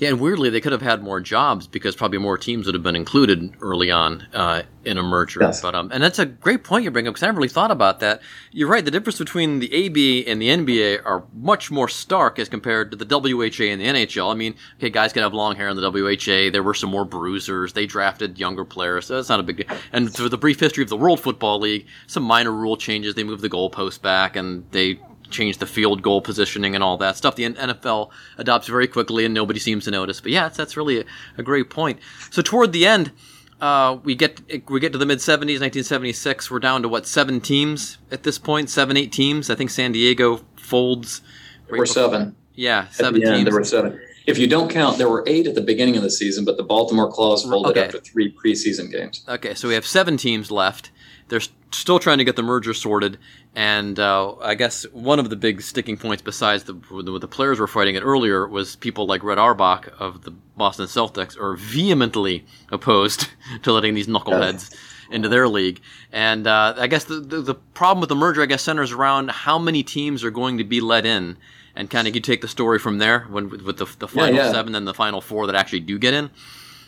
[0.00, 2.82] yeah, and weirdly, they could have had more jobs because probably more teams would have
[2.82, 5.40] been included early on uh, in a merger.
[5.42, 5.60] Yes.
[5.60, 7.70] But um, and that's a great point you bring up because I never really thought
[7.70, 8.22] about that.
[8.50, 8.82] You're right.
[8.82, 12.96] The difference between the ABA and the NBA are much more stark as compared to
[12.96, 14.32] the WHA and the NHL.
[14.32, 16.50] I mean, okay, guys can have long hair in the WHA.
[16.50, 17.74] There were some more bruisers.
[17.74, 19.76] They drafted younger players, so that's not a big deal.
[19.92, 23.16] And through the brief history of the World Football League, some minor rule changes.
[23.16, 24.98] They moved the goalpost back and they
[25.30, 27.36] change the field goal positioning and all that stuff.
[27.36, 30.20] The NFL adopts very quickly, and nobody seems to notice.
[30.20, 31.04] But yeah, that's, that's really a,
[31.38, 31.98] a great point.
[32.30, 33.12] So toward the end,
[33.60, 36.50] uh, we get we get to the mid '70s, 1976.
[36.50, 38.70] We're down to what seven teams at this point?
[38.70, 39.50] Seven, eight teams.
[39.50, 41.20] I think San Diego folds.
[41.64, 42.36] Right there were seven.
[42.54, 43.44] Yeah, seven the teams.
[43.44, 44.00] there were seven.
[44.26, 46.62] If you don't count, there were eight at the beginning of the season, but the
[46.62, 47.84] Baltimore Claws folded Okay.
[47.84, 49.24] after three preseason games.
[49.28, 50.90] Okay, so we have seven teams left.
[51.28, 53.18] There's still trying to get the merger sorted.
[53.54, 57.66] And uh, I guess one of the big sticking points, besides the the players were
[57.66, 63.28] fighting it earlier, was people like Red Auerbach of the Boston Celtics are vehemently opposed
[63.62, 64.74] to letting these knuckleheads
[65.10, 65.80] into their league.
[66.12, 69.30] And uh, I guess the, the, the problem with the merger, I guess, centers around
[69.30, 71.36] how many teams are going to be let in.
[71.74, 74.46] And kind of you take the story from there when with the, the final yeah,
[74.46, 74.52] yeah.
[74.52, 76.30] seven and the final four that actually do get in.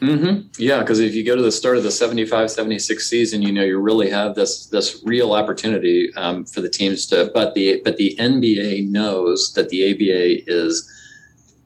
[0.03, 0.49] Mm-hmm.
[0.59, 3.63] Yeah, because if you go to the start of the 75 76 season, you know,
[3.63, 7.97] you really have this this real opportunity um, for the teams to, but the but
[7.99, 10.91] the NBA knows that the ABA is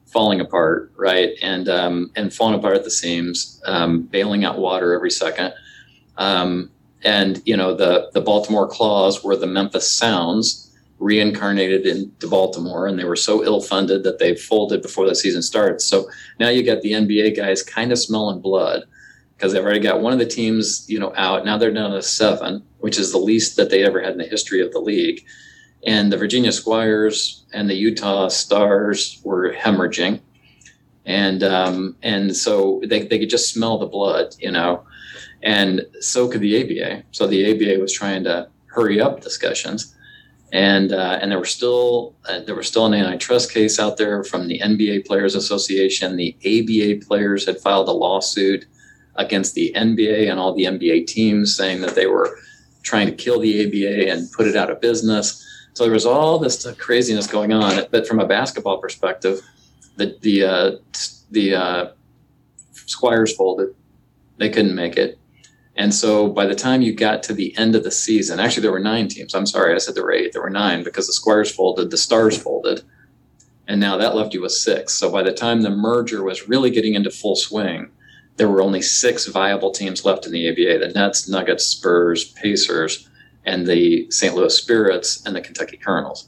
[0.05, 1.31] falling apart, right?
[1.41, 5.51] And um, and falling apart at the seams, um, bailing out water every second.
[6.17, 6.69] Um,
[7.03, 10.66] and you know, the the Baltimore Claws were the Memphis Sounds
[10.99, 15.85] reincarnated into Baltimore, and they were so ill-funded that they folded before the season starts.
[15.85, 18.83] So now you got the NBA guys kind of smelling blood
[19.35, 21.45] because they've already got one of the teams, you know, out.
[21.45, 24.25] Now they're down to seven, which is the least that they ever had in the
[24.25, 25.23] history of the league.
[25.85, 30.19] And the Virginia Squires and the Utah Stars were hemorrhaging,
[31.05, 34.83] and um, and so they they could just smell the blood, you know,
[35.43, 37.03] and so could the ABA.
[37.11, 39.95] So the ABA was trying to hurry up discussions
[40.53, 44.23] and uh, and there were still uh, there was still an antitrust case out there
[44.23, 46.15] from the NBA Players Association.
[46.15, 48.65] The ABA players had filed a lawsuit
[49.15, 52.39] against the NBA and all the NBA teams, saying that they were
[52.83, 55.43] trying to kill the ABA and put it out of business.
[55.73, 57.85] So there was all this craziness going on.
[57.91, 59.41] But from a basketball perspective,
[59.97, 60.71] the the uh,
[61.31, 61.91] the uh,
[62.71, 63.75] Squires folded;
[64.37, 65.19] they couldn't make it.
[65.77, 68.71] And so by the time you got to the end of the season, actually there
[68.71, 69.35] were nine teams.
[69.35, 70.33] I'm sorry, I said there were eight.
[70.33, 72.81] There were nine because the Squires folded, the Stars folded,
[73.67, 74.93] and now that left you with six.
[74.93, 77.91] So by the time the merger was really getting into full swing,
[78.37, 83.07] there were only six viable teams left in the ABA: the Nets, Nuggets, Spurs, Pacers,
[83.45, 84.35] and the St.
[84.35, 86.27] Louis Spirits and the Kentucky Colonels.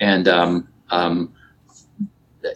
[0.00, 1.34] And um, um,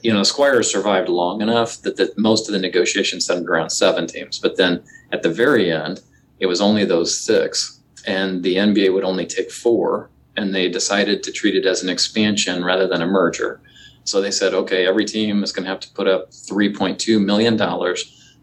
[0.03, 3.71] you know, the Squires survived long enough that, that most of the negotiations centered around
[3.71, 4.39] seven teams.
[4.39, 6.01] But then at the very end,
[6.41, 11.23] it was only those six, and the NBA would only take four, and they decided
[11.23, 13.61] to treat it as an expansion rather than a merger.
[14.05, 17.61] So they said, okay, every team is going to have to put up $3.2 million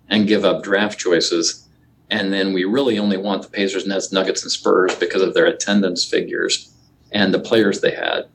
[0.10, 1.68] and give up draft choices.
[2.10, 5.46] And then we really only want the Pacers, Nets, Nuggets, and Spurs because of their
[5.46, 6.74] attendance figures
[7.12, 8.28] and the players they had.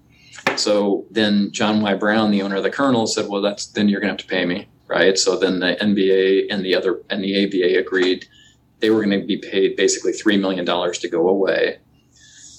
[0.56, 1.94] So then John Y.
[1.94, 4.34] Brown, the owner of the Colonels, said, well, that's then you're going to have to
[4.34, 5.18] pay me right?
[5.18, 8.26] So then the NBA and the other and the ABA agreed
[8.80, 11.78] they were going to be paid basically three million dollars to go away.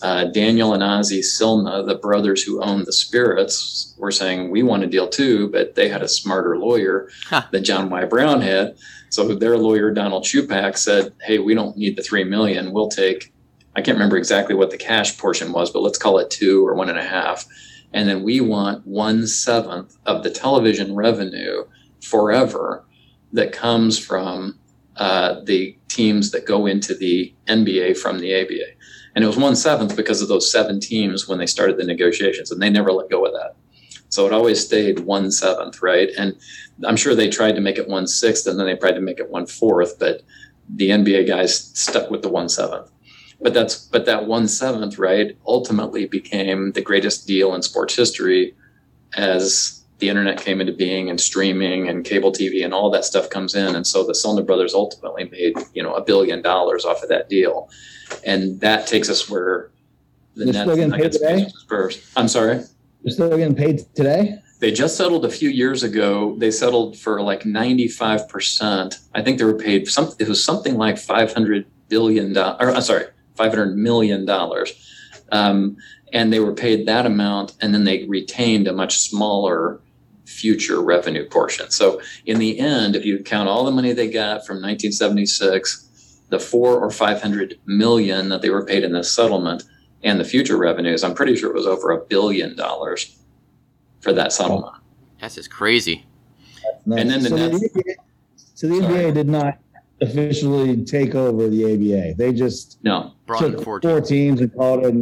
[0.02, 4.84] Uh, Daniel and Ozzie Silna, the brothers who owned the Spirits, were saying we want
[4.84, 7.44] a deal too, but they had a smarter lawyer huh.
[7.52, 8.06] than John Y.
[8.06, 8.78] Brown had.
[9.10, 12.72] So their lawyer Donald Schupak said, "Hey, we don't need the three million.
[12.72, 13.34] We'll take."
[13.76, 16.76] I can't remember exactly what the cash portion was, but let's call it two or
[16.76, 17.46] one and a half.
[17.94, 21.64] And then we want one seventh of the television revenue
[22.02, 22.86] forever
[23.34, 24.58] that comes from
[24.98, 28.76] uh, the teams that go into the NBA from the ABA.
[29.16, 32.52] And it was one seventh because of those seven teams when they started the negotiations,
[32.52, 33.56] and they never let go of that.
[34.10, 36.10] So it always stayed one seventh, right?
[36.18, 36.36] And
[36.86, 39.20] I'm sure they tried to make it one sixth, and then they tried to make
[39.20, 40.22] it one fourth, but
[40.68, 42.92] the NBA guys stuck with the one seventh.
[43.42, 48.56] But that's but that one seventh, right, ultimately became the greatest deal in sports history
[49.16, 53.30] as the internet came into being and streaming and cable TV and all that stuff
[53.30, 53.76] comes in.
[53.76, 57.30] And so the Silna brothers ultimately made, you know, a billion dollars off of that
[57.30, 57.70] deal.
[58.26, 59.72] And that takes us where
[60.36, 61.48] the They're Nets getting paid today?
[61.50, 62.12] Spurs.
[62.16, 62.64] I'm sorry.
[63.04, 64.40] They're still getting paid today?
[64.60, 66.36] They just settled a few years ago.
[66.38, 69.00] They settled for like 95%.
[69.14, 72.82] I think they were paid some it was something like 500 billion dollars or I'm
[72.82, 74.74] sorry, 500 million dollars.
[75.32, 75.78] Um,
[76.12, 79.80] and they were paid that amount and then they retained a much smaller
[80.40, 81.70] future revenue portion.
[81.70, 86.40] So in the end, if you count all the money they got from 1976, the
[86.40, 89.64] four or 500 million that they were paid in this settlement
[90.04, 93.20] and the future revenues, I'm pretty sure it was over a billion dollars
[94.00, 94.76] for that settlement.
[95.20, 96.06] That's just crazy.
[96.86, 97.96] And then the, so, Nets, the NBA,
[98.56, 99.58] so the NBA did not
[100.02, 102.16] officially take over the ABA.
[102.16, 104.96] They just no took four teams and called it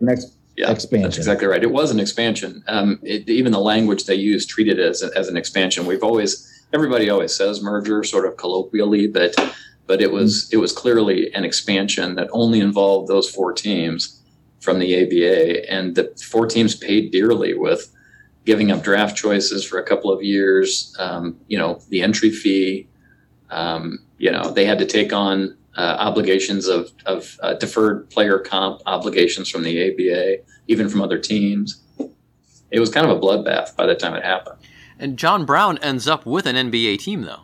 [0.00, 1.02] next yeah, expansion.
[1.02, 1.62] That's exactly right.
[1.62, 2.62] It was an expansion.
[2.66, 5.86] Um, it, even the language they use treated it as, as an expansion.
[5.86, 9.34] We've always, everybody always says merger, sort of colloquially, but
[9.86, 14.22] but it was it was clearly an expansion that only involved those four teams
[14.60, 17.92] from the ABA, and the four teams paid dearly with
[18.44, 20.94] giving up draft choices for a couple of years.
[20.98, 22.88] Um, you know, the entry fee.
[23.50, 28.38] Um, you know, they had to take on uh, obligations of, of uh, deferred player
[28.38, 31.82] comp obligations from the ABA, even from other teams.
[32.70, 34.58] It was kind of a bloodbath by the time it happened.
[34.98, 37.42] And John Brown ends up with an NBA team, though.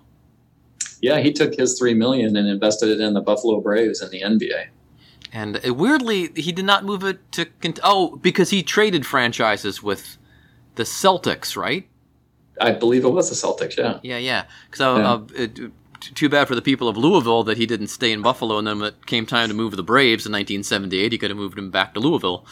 [1.01, 4.23] Yeah, he took his three million and invested it in the Buffalo Braves in the
[4.23, 4.69] NBA.
[5.33, 7.47] And uh, weirdly, he did not move it to.
[7.61, 10.17] Cont- oh, because he traded franchises with
[10.77, 11.89] the Celtics, right?
[12.61, 13.77] I believe it was the Celtics.
[13.77, 14.01] Yeah.
[14.03, 14.45] Yeah, yeah.
[14.71, 15.45] Because uh, yeah.
[15.45, 15.69] uh,
[16.01, 18.79] too bad for the people of Louisville that he didn't stay in Buffalo, and then
[18.79, 21.71] when it came time to move the Braves in 1978, he could have moved him
[21.71, 22.47] back to Louisville.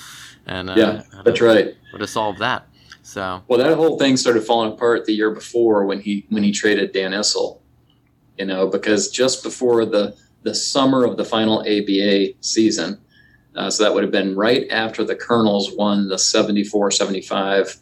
[0.47, 1.75] And uh, yeah, that's right.
[1.93, 2.67] Would have solved that.
[3.03, 6.53] So well, that whole thing started falling apart the year before when he when he
[6.53, 7.61] traded Dan Issel.
[8.39, 12.99] You know, because just before the the summer of the final ABA season,
[13.57, 17.79] uh, so that would have been right after the Colonels won the 74-75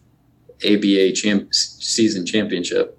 [0.65, 2.99] ABA champ- season championship.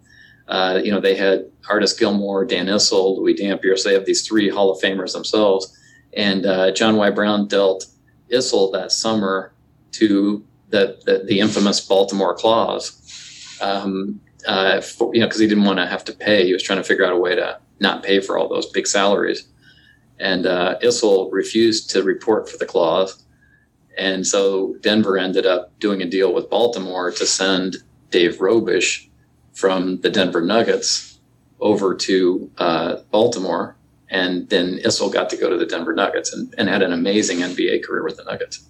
[0.54, 3.76] Uh, you know, they had Artis Gilmore, Dan Issel, Louie Dampier.
[3.76, 5.76] So they have these three Hall of Famers themselves.
[6.16, 7.10] And uh, John Y.
[7.10, 7.88] Brown dealt
[8.30, 9.51] Issel that summer
[9.93, 13.58] to the, the, the infamous Baltimore Claws.
[13.62, 16.45] Um, uh, for, you know, because he didn't want to have to pay.
[16.45, 18.86] He was trying to figure out a way to not pay for all those big
[18.86, 19.47] salaries.
[20.20, 23.24] And uh, Issel refused to report for the Claws.
[23.97, 27.78] And so Denver ended up doing a deal with Baltimore to send
[28.12, 29.08] Dave Robisch
[29.54, 31.20] from the Denver Nuggets
[31.60, 33.76] over to uh, Baltimore.
[34.10, 37.39] And then Issel got to go to the Denver Nuggets and, and, had an amazing
[37.39, 38.68] NBA career with the Nuggets.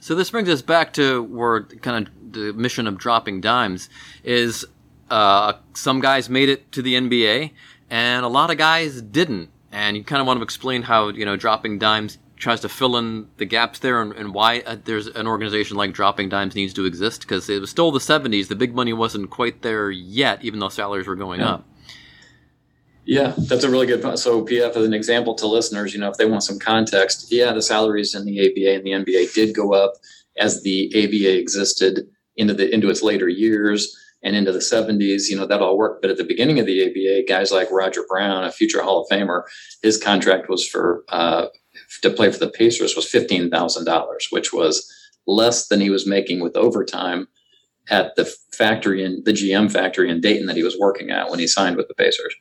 [0.00, 3.88] So this brings us back to where kind of the mission of dropping dimes
[4.22, 4.66] is
[5.08, 7.52] uh, some guys made it to the NBA
[7.88, 9.50] and a lot of guys didn't.
[9.72, 12.96] And you kind of want to explain how, you know, dropping dimes tries to fill
[12.96, 16.74] in the gaps there and, and why uh, there's an organization like Dropping Dimes needs
[16.74, 18.48] to exist because it was still the 70s.
[18.48, 21.50] The big money wasn't quite there yet, even though salaries were going yeah.
[21.50, 21.68] up.
[23.06, 24.18] Yeah, that's a really good point.
[24.18, 27.52] So, PF, as an example to listeners, you know, if they want some context, yeah,
[27.52, 29.92] the salaries in the ABA and the NBA did go up
[30.38, 32.06] as the ABA existed
[32.36, 35.28] into the into its later years and into the 70s.
[35.28, 36.00] You know, that all worked.
[36.00, 39.08] But at the beginning of the ABA, guys like Roger Brown, a future Hall of
[39.10, 39.42] Famer,
[39.82, 41.46] his contract was for uh,
[42.02, 44.90] to play for the Pacers was fifteen thousand dollars, which was
[45.26, 47.28] less than he was making with overtime
[47.90, 51.38] at the factory in the GM factory in Dayton that he was working at when
[51.38, 52.34] he signed with the Pacers.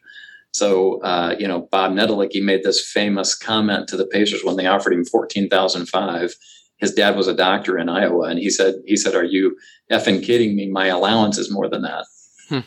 [0.51, 4.67] So, uh, you know, Bob Netolicky made this famous comment to the Pacers when they
[4.67, 6.35] offered him fourteen thousand five.
[6.77, 9.57] His dad was a doctor in Iowa, and he said, "He said, are you
[9.91, 10.69] effing kidding me?
[10.69, 12.05] My allowance is more than that."
[12.49, 12.59] Hmm.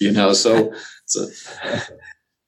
[0.00, 0.72] You know, so
[1.06, 1.28] so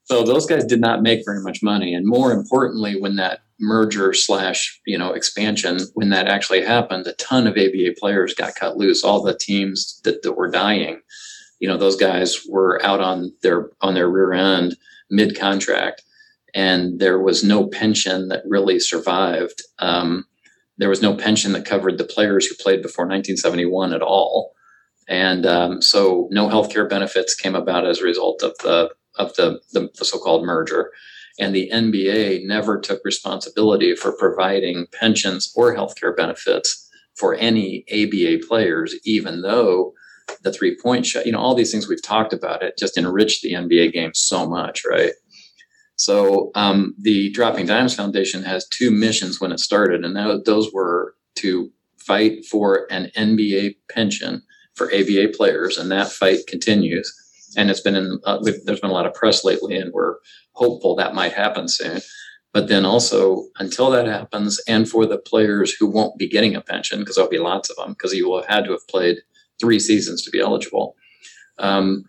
[0.04, 4.12] so those guys did not make very much money, and more importantly, when that merger
[4.12, 8.76] slash you know expansion when that actually happened a ton of aba players got cut
[8.76, 9.04] loose.
[9.04, 11.00] All the teams that, that were dying
[11.60, 14.76] you know those guys were out on their on their rear end
[15.08, 16.02] mid contract
[16.54, 19.62] and there was no pension that really survived.
[19.80, 20.24] Um,
[20.78, 24.52] there was no pension that covered the players who played before 1971 at all.
[25.08, 29.34] And um, so no health care benefits came about as a result of the of
[29.34, 30.90] the, the, the so-called merger
[31.38, 38.46] and the NBA never took responsibility for providing pensions or healthcare benefits for any ABA
[38.46, 39.92] players, even though
[40.42, 43.42] the three point shot, you know, all these things we've talked about, it just enriched
[43.42, 45.12] the NBA game so much, right?
[45.96, 50.72] So um, the Dropping Dimes Foundation has two missions when it started, and that, those
[50.72, 54.42] were to fight for an NBA pension
[54.74, 57.12] for ABA players, and that fight continues.
[57.56, 60.16] And it's been in, uh, there's been a lot of press lately, and we're
[60.52, 62.00] hopeful that might happen soon.
[62.52, 66.60] But then also, until that happens, and for the players who won't be getting a
[66.60, 69.18] pension, because there'll be lots of them, because you will have had to have played
[69.60, 70.94] three seasons to be eligible.
[71.58, 72.04] Um,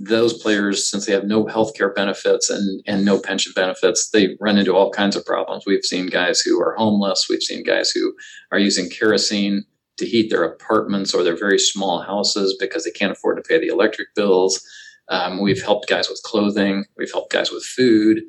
[0.00, 4.36] those players, since they have no health care benefits and, and no pension benefits, they
[4.40, 5.64] run into all kinds of problems.
[5.66, 7.26] We've seen guys who are homeless.
[7.28, 8.14] We've seen guys who
[8.52, 9.64] are using kerosene
[9.96, 13.58] to heat their apartments or their very small houses because they can't afford to pay
[13.58, 14.64] the electric bills.
[15.10, 16.84] Um, we've helped guys with clothing.
[16.96, 18.22] We've helped guys with food.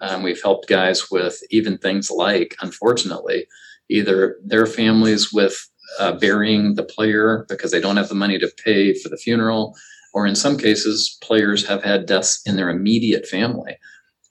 [0.00, 3.46] Um, we've helped guys with even things like, unfortunately,
[3.88, 5.68] either their families with
[6.00, 9.74] uh, burying the player because they don't have the money to pay for the funeral,
[10.12, 13.76] or in some cases, players have had deaths in their immediate family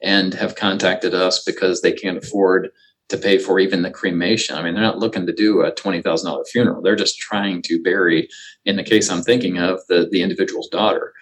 [0.01, 2.70] and have contacted us because they can't afford
[3.10, 4.56] to pay for even the cremation.
[4.56, 6.82] I mean, they're not looking to do a twenty thousand dollar funeral.
[6.82, 8.28] They're just trying to bury,
[8.66, 11.14] in the case I'm thinking of, the the individual's daughter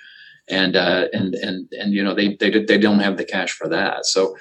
[0.51, 3.67] and uh, and and and you know they they they don't have the cash for
[3.69, 4.05] that.
[4.05, 4.35] So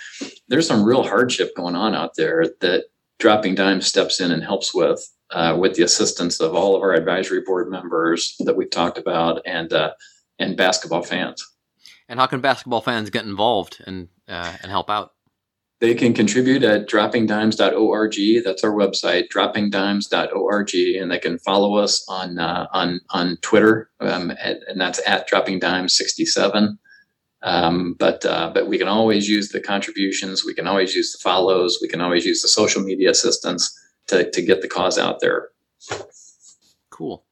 [0.48, 2.84] there's some real hardship going on out there that
[3.18, 5.00] dropping dime steps in and helps with
[5.30, 9.40] uh, with the assistance of all of our advisory board members that we've talked about
[9.46, 9.92] and uh,
[10.38, 11.46] and basketball fans.
[12.08, 15.12] And how can basketball fans get involved and uh, and help out?
[15.81, 18.45] They can contribute at droppingdimes.org.
[18.45, 24.31] That's our website, droppingdimes.org, and they can follow us on uh, on on Twitter, um,
[24.33, 26.76] at, and that's at droppingdimes67.
[27.43, 30.45] Um, but uh, but we can always use the contributions.
[30.45, 31.78] We can always use the follows.
[31.81, 33.74] We can always use the social media assistance
[34.09, 35.49] to to get the cause out there.
[36.91, 37.24] Cool.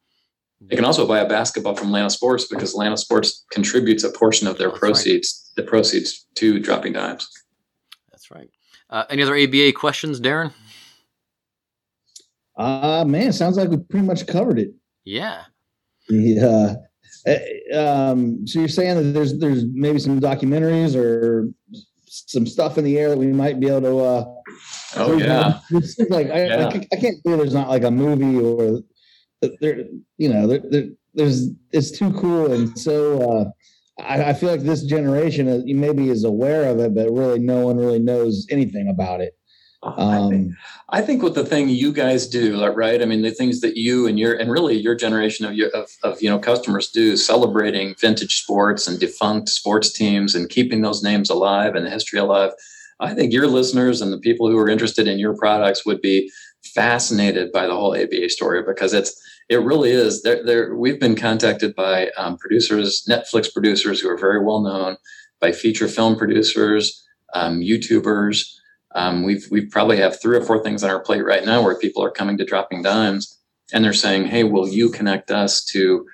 [0.61, 4.45] They can also buy a basketball from Atlanta Sports because Atlanta Sports contributes a portion
[4.45, 7.29] of their That's proceeds, the proceeds to Dropping Dimes.
[8.29, 8.49] That's right.
[8.89, 10.53] Uh, any other ABA questions, Darren?
[12.57, 14.73] Uh man, sounds like we pretty much covered it.
[15.05, 15.43] Yeah.
[16.09, 16.75] Yeah.
[17.25, 21.49] Uh, um, so you're saying that there's there's maybe some documentaries or
[22.07, 23.99] some stuff in the air that we might be able to.
[23.99, 24.25] Uh,
[24.95, 26.67] Oh yeah, it seems like I, Yeah.
[26.67, 28.81] I, I can't believe there's not like a movie or
[29.61, 29.83] there.
[30.17, 33.31] You know, there, there, there's it's too cool and so.
[33.31, 33.51] Uh,
[33.99, 37.65] I, I feel like this generation is, maybe is aware of it, but really no
[37.65, 39.33] one really knows anything about it.
[39.81, 40.57] I think, Um,
[40.89, 43.01] I think what the thing you guys do, right?
[43.01, 45.89] I mean, the things that you and your and really your generation of your of,
[46.03, 51.01] of you know customers do, celebrating vintage sports and defunct sports teams and keeping those
[51.01, 52.51] names alive and the history alive.
[52.99, 56.29] I think your listeners and the people who are interested in your products would be
[56.75, 59.17] fascinated by the whole ABA story because it's
[59.49, 60.21] it really is.
[60.21, 60.75] There, there.
[60.75, 64.97] We've been contacted by um, producers, Netflix producers who are very well known,
[65.41, 68.45] by feature film producers, um, YouTubers.
[68.95, 71.77] Um, we've we probably have three or four things on our plate right now where
[71.77, 73.39] people are coming to dropping dimes
[73.73, 76.05] and they're saying, "Hey, will you connect us to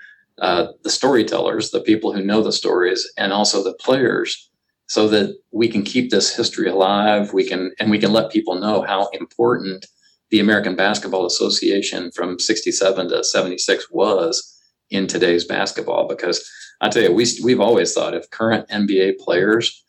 [0.42, 4.50] uh, the storytellers, the people who know the stories, and also the players,
[4.88, 7.34] so that we can keep this history alive?
[7.34, 9.86] We can and we can let people know how important
[10.32, 14.60] the American Basketball Association from '67 to '76 was
[14.90, 16.08] in today's basketball.
[16.08, 16.50] Because
[16.82, 19.84] I tell you, we we've always thought if current NBA players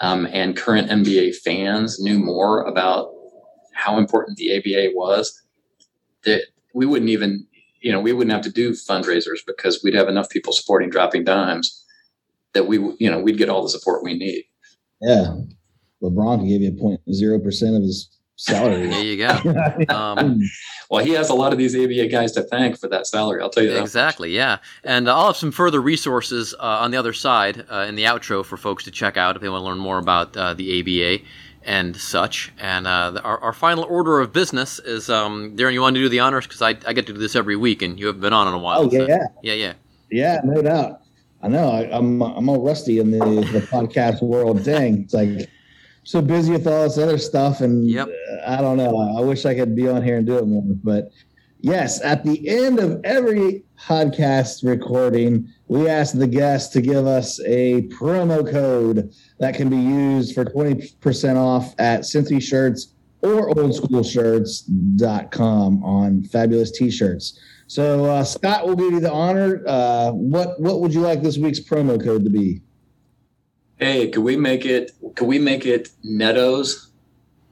[0.00, 3.12] um, and current NBA fans knew more about
[3.74, 5.42] how important the ABA was,
[6.24, 6.42] that
[6.74, 7.46] we wouldn't even,
[7.80, 11.24] you know, we wouldn't have to do fundraisers because we'd have enough people supporting dropping
[11.24, 11.84] dimes
[12.54, 14.44] that we, you know, we'd get all the support we need.
[15.00, 15.34] yeah,
[16.02, 18.08] LeBron give you a point zero percent of his
[18.42, 18.88] salary.
[18.88, 19.84] There you go.
[19.94, 20.42] Um,
[20.90, 23.40] Well, he has a lot of these ABA guys to thank for that salary.
[23.40, 23.80] I'll tell you that.
[23.80, 24.58] Exactly, yeah.
[24.84, 28.02] And uh, I'll have some further resources uh, on the other side uh, in the
[28.04, 30.80] outro for folks to check out if they want to learn more about uh, the
[30.80, 31.24] ABA
[31.64, 32.52] and such.
[32.58, 36.10] And uh, our, our final order of business is um, Darren, you want to do
[36.10, 36.46] the honors?
[36.46, 38.52] Because I, I get to do this every week, and you haven't been on in
[38.54, 38.80] a while.
[38.80, 39.26] Oh, so- yeah.
[39.42, 39.72] Yeah, yeah.
[40.10, 41.00] Yeah, no doubt.
[41.42, 41.70] I know.
[41.70, 44.62] I, I'm I'm all rusty in the, the podcast world.
[44.62, 45.48] Dang, it's like
[46.04, 48.08] so busy with all this other stuff, and Yep.
[48.08, 48.96] uh, I don't know.
[49.16, 50.62] I wish I could be on here and do it more.
[50.82, 51.10] But
[51.60, 57.40] yes, at the end of every podcast recording, we ask the guests to give us
[57.46, 63.50] a promo code that can be used for twenty percent off at Cincy Shirts or
[64.52, 67.38] oldschoolshirts.com on fabulous t-shirts.
[67.68, 69.62] So uh, Scott will give you the honor.
[69.66, 72.60] Uh, what what would you like this week's promo code to be?
[73.82, 74.92] Hey, could we make it?
[75.16, 76.90] Could we make it Nettos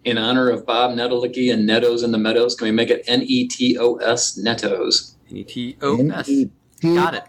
[0.04, 2.54] in honor of Bob Netolicky and Nettos in the Meadows?
[2.54, 5.16] Can we make it N E T O S Nettos?
[5.28, 6.28] N-E-T-O-S.
[6.28, 7.24] N-E-T-O-S, Got it.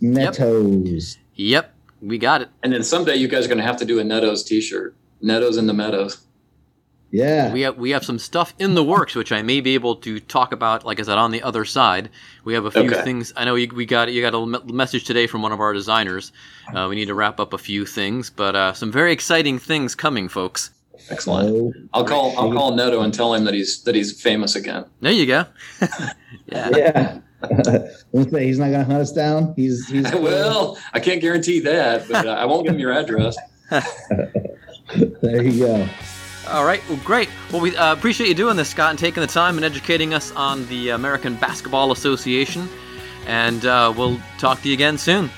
[0.00, 1.16] Nettos.
[1.34, 2.50] Yep, we got it.
[2.62, 4.94] And then someday you guys are going to have to do a Nettos T-shirt.
[5.20, 6.24] Nettos in the Meadows.
[7.10, 7.52] Yeah.
[7.52, 10.20] We have we have some stuff in the works, which I may be able to
[10.20, 10.84] talk about.
[10.84, 12.10] Like I said, on the other side,
[12.44, 13.02] we have a few Okay.
[13.02, 13.32] things.
[13.36, 16.32] I know you, we got you got a message today from one of our designers.
[16.74, 19.94] Uh, we need to wrap up a few things, but uh, some very exciting things
[19.94, 20.70] coming, folks.
[21.10, 21.74] Excellent.
[21.94, 22.36] I'll call.
[22.38, 24.84] I'll call Netto and tell him that he's that he's famous again.
[25.00, 25.46] There you go.
[26.46, 26.70] yeah.
[26.76, 27.18] yeah.
[28.12, 29.54] Let's he's not going to hunt us down.
[29.56, 33.36] He's he's well, I can't guarantee that, but uh, I won't give him your address.
[33.70, 35.88] there you go.
[36.50, 36.82] All right.
[36.88, 37.28] Well, great.
[37.52, 40.32] Well, we uh, appreciate you doing this, Scott, and taking the time and educating us
[40.32, 42.68] on the American Basketball Association.
[43.26, 45.30] And uh, we'll talk to you again soon.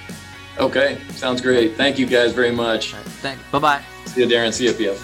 [0.58, 1.76] Okay, sounds great.
[1.76, 2.94] Thank you guys very much.
[2.94, 3.42] Thanks.
[3.50, 3.84] Bye bye.
[4.06, 4.52] See you, Darren.
[4.52, 5.00] See you, PF.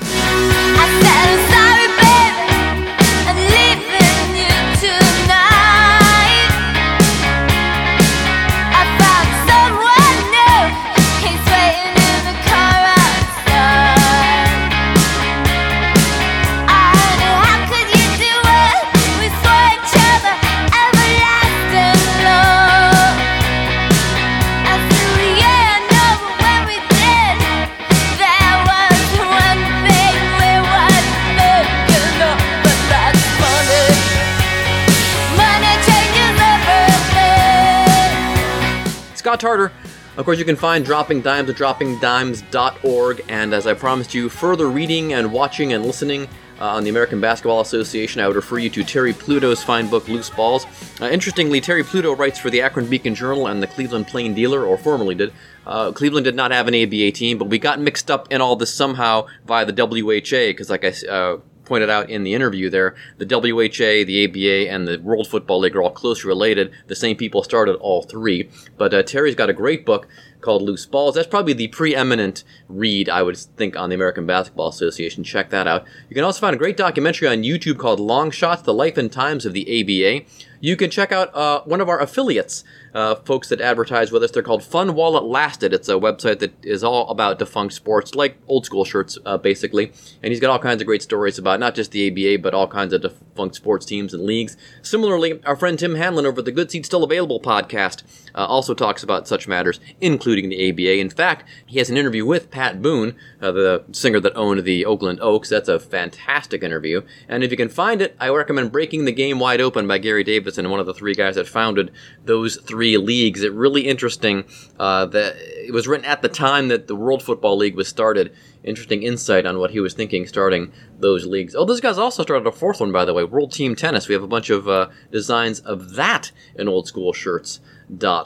[40.27, 45.13] Course, you can find Dropping Dimes at droppingdimes.org, and as I promised you, further reading
[45.13, 46.25] and watching and listening
[46.61, 50.09] uh, on the American Basketball Association, I would refer you to Terry Pluto's fine book,
[50.09, 50.67] Loose Balls.
[51.01, 54.65] Uh, interestingly, Terry Pluto writes for the Akron Beacon Journal and the Cleveland Plain Dealer,
[54.65, 55.33] or formerly did.
[55.65, 58.57] Uh, Cleveland did not have an ABA team, but we got mixed up in all
[58.57, 62.95] this somehow via the WHA, because, like I uh, pointed out in the interview there,
[63.19, 66.73] the WHA, the ABA, and the World Football League are all closely related.
[66.87, 68.49] The same people started all three.
[68.79, 70.09] But uh, Terry's got a great book
[70.41, 71.17] called Loose Balls.
[71.17, 75.25] That's probably the preeminent read, I would think, on the American Basketball Association.
[75.25, 75.85] Check that out.
[76.09, 79.11] You can also find a great documentary on YouTube called Long Shots The Life and
[79.11, 80.25] Times of the ABA.
[80.61, 82.65] You can check out uh, one of our affiliates,
[82.97, 84.31] uh, folks that advertise with us.
[84.31, 85.75] They're called Fun While It Lasted.
[85.75, 89.93] It's a website that is all about defunct sports, like old school shirts, uh, basically.
[90.23, 92.67] And he's got all kinds of great stories about not just the ABA, but all
[92.67, 94.57] kinds of defunct sports teams and leagues.
[94.81, 98.03] Similarly, our friend Tim Hanlon over at the Good Seats Still Available podcast
[98.35, 100.99] uh, also talks about such matters, including the ABA.
[100.99, 104.87] In fact, he has an interview with Pat Boone, uh, the singer that owned the
[104.87, 105.51] Oakland Oaks.
[105.51, 107.03] That's a fantastic interview.
[107.29, 110.25] And if you can find it, I recommend Breaking the Game Wide Open by Gary
[110.25, 111.93] Davidson, one of the three guys that founded
[112.25, 113.43] those three leagues.
[113.43, 114.45] It really interesting
[114.79, 118.33] uh, that it was written at the time that the World Football League was started.
[118.63, 121.55] Interesting insight on what he was thinking starting those leagues.
[121.55, 124.09] Oh, those guys also started a fourth one, by the way, World Team Tennis.
[124.09, 127.61] We have a bunch of uh, designs of that in old school shirts.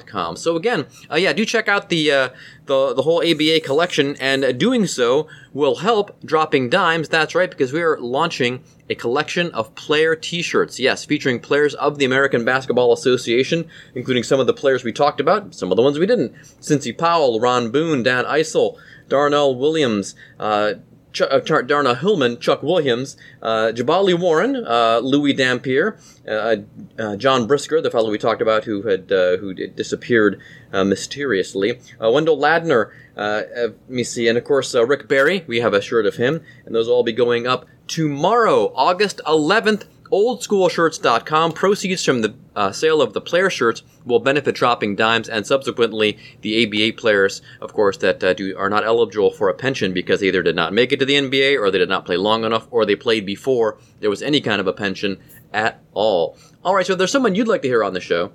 [0.06, 0.36] Com.
[0.36, 2.28] So again, uh, yeah, do check out the uh,
[2.64, 7.08] the the whole ABA collection, and uh, doing so will help dropping dimes.
[7.08, 10.80] That's right, because we are launching a collection of player T-shirts.
[10.80, 15.20] Yes, featuring players of the American Basketball Association, including some of the players we talked
[15.20, 16.34] about, some of the ones we didn't.
[16.60, 20.14] Cincy Powell, Ron Boone, Dan Issel, Darnell Williams.
[20.38, 20.74] Uh,
[21.12, 25.98] Ch- uh, Darnell Hillman, Chuck Williams, uh, Jabali Warren, uh, Louie Dampier,
[26.28, 26.56] uh,
[26.98, 30.40] uh, John Brisker, the fellow we talked about who had uh, who disappeared
[30.72, 35.44] mysteriously, Wendell Ladner, let me see, and of course Rick Barry.
[35.46, 39.20] We have a shirt of him, and those will all be going up tomorrow, August
[39.26, 39.84] 11th.
[40.10, 41.52] OldSchoolShirts.com.
[41.52, 46.18] Proceeds from the uh, sale of the player shirts will benefit Dropping Dimes and subsequently
[46.40, 50.20] the ABA players, of course, that uh, do, are not eligible for a pension because
[50.20, 52.44] they either did not make it to the NBA or they did not play long
[52.44, 55.18] enough or they played before there was any kind of a pension
[55.52, 56.36] at all.
[56.64, 58.32] All right, so if there's someone you'd like to hear on the show,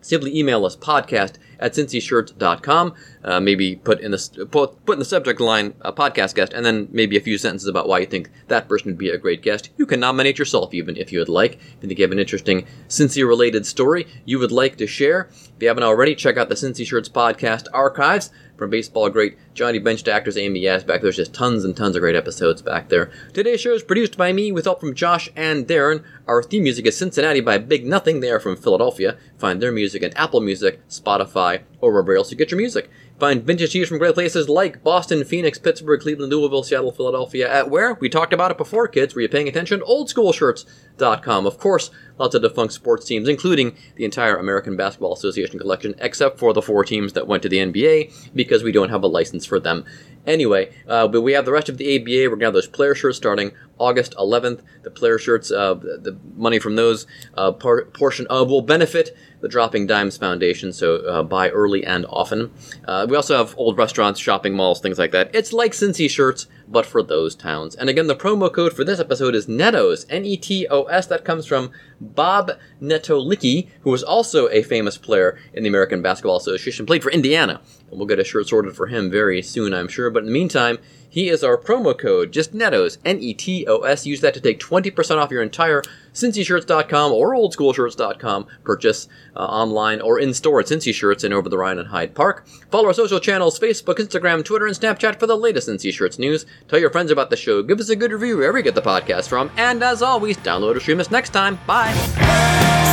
[0.00, 2.94] simply email us podcast at cincyshirts.com.
[3.24, 6.66] Uh, maybe put in the put, put in the subject line a podcast guest, and
[6.66, 9.42] then maybe a few sentences about why you think that person would be a great
[9.42, 9.70] guest.
[9.76, 11.54] You can nominate yourself even if you would like.
[11.54, 15.28] If you think you have an interesting Cincy related story you would like to share,
[15.30, 18.30] if you haven't already, check out the Cincy Shirts podcast archives
[18.62, 21.02] from baseball great Johnny Bench to actors Amy Asback.
[21.02, 23.10] There's just tons and tons of great episodes back there.
[23.32, 26.04] Today's show is produced by me with help from Josh and Darren.
[26.28, 28.20] Our theme music is Cincinnati by Big Nothing.
[28.20, 29.16] They are from Philadelphia.
[29.36, 32.88] Find their music at Apple Music, Spotify, or wherever else you get your music.
[33.22, 37.48] Find vintage tees from great places like Boston, Phoenix, Pittsburgh, Cleveland, Louisville, Seattle, Philadelphia.
[37.48, 37.94] At where?
[37.94, 39.14] We talked about it before, kids.
[39.14, 39.78] Were you paying attention?
[39.78, 41.46] Oldschoolshirts.com.
[41.46, 46.40] Of course, lots of defunct sports teams, including the entire American Basketball Association collection, except
[46.40, 49.46] for the four teams that went to the NBA because we don't have a license
[49.46, 49.84] for them.
[50.26, 52.28] Anyway, uh, but we have the rest of the ABA.
[52.28, 54.62] We're going to have those player shirts starting August 11th.
[54.82, 59.86] The player shirts, uh, the, money from those uh, portion of will benefit the Dropping
[59.86, 62.50] Dimes Foundation, so uh, buy early and often.
[62.86, 65.34] Uh, we also have old restaurants, shopping malls, things like that.
[65.34, 67.74] It's like Cincy shirts, but for those towns.
[67.74, 71.06] And again, the promo code for this episode is NETOS, N E T O S.
[71.06, 71.72] That comes from
[72.02, 77.10] Bob Netolicky, who was also a famous player in the American Basketball Association, played for
[77.10, 77.60] Indiana.
[77.90, 80.10] And we'll get a shirt sorted for him very soon, I'm sure.
[80.10, 80.78] But in the meantime,
[81.12, 84.06] he is our promo code, just NETOS, N E T O S.
[84.06, 85.82] Use that to take 20% off your entire
[86.14, 91.58] CincyShirts.com or OldSchoolShirts.com purchase uh, online or in store at Cincy Shirts in over the
[91.58, 92.46] Rhine and Hyde Park.
[92.70, 96.46] Follow our social channels Facebook, Instagram, Twitter, and Snapchat for the latest Cincy Shirts news.
[96.68, 97.62] Tell your friends about the show.
[97.62, 99.50] Give us a good review wherever you get the podcast from.
[99.58, 101.58] And as always, download or stream us next time.
[101.66, 101.91] Bye.
[101.92, 102.91] Cincinnati,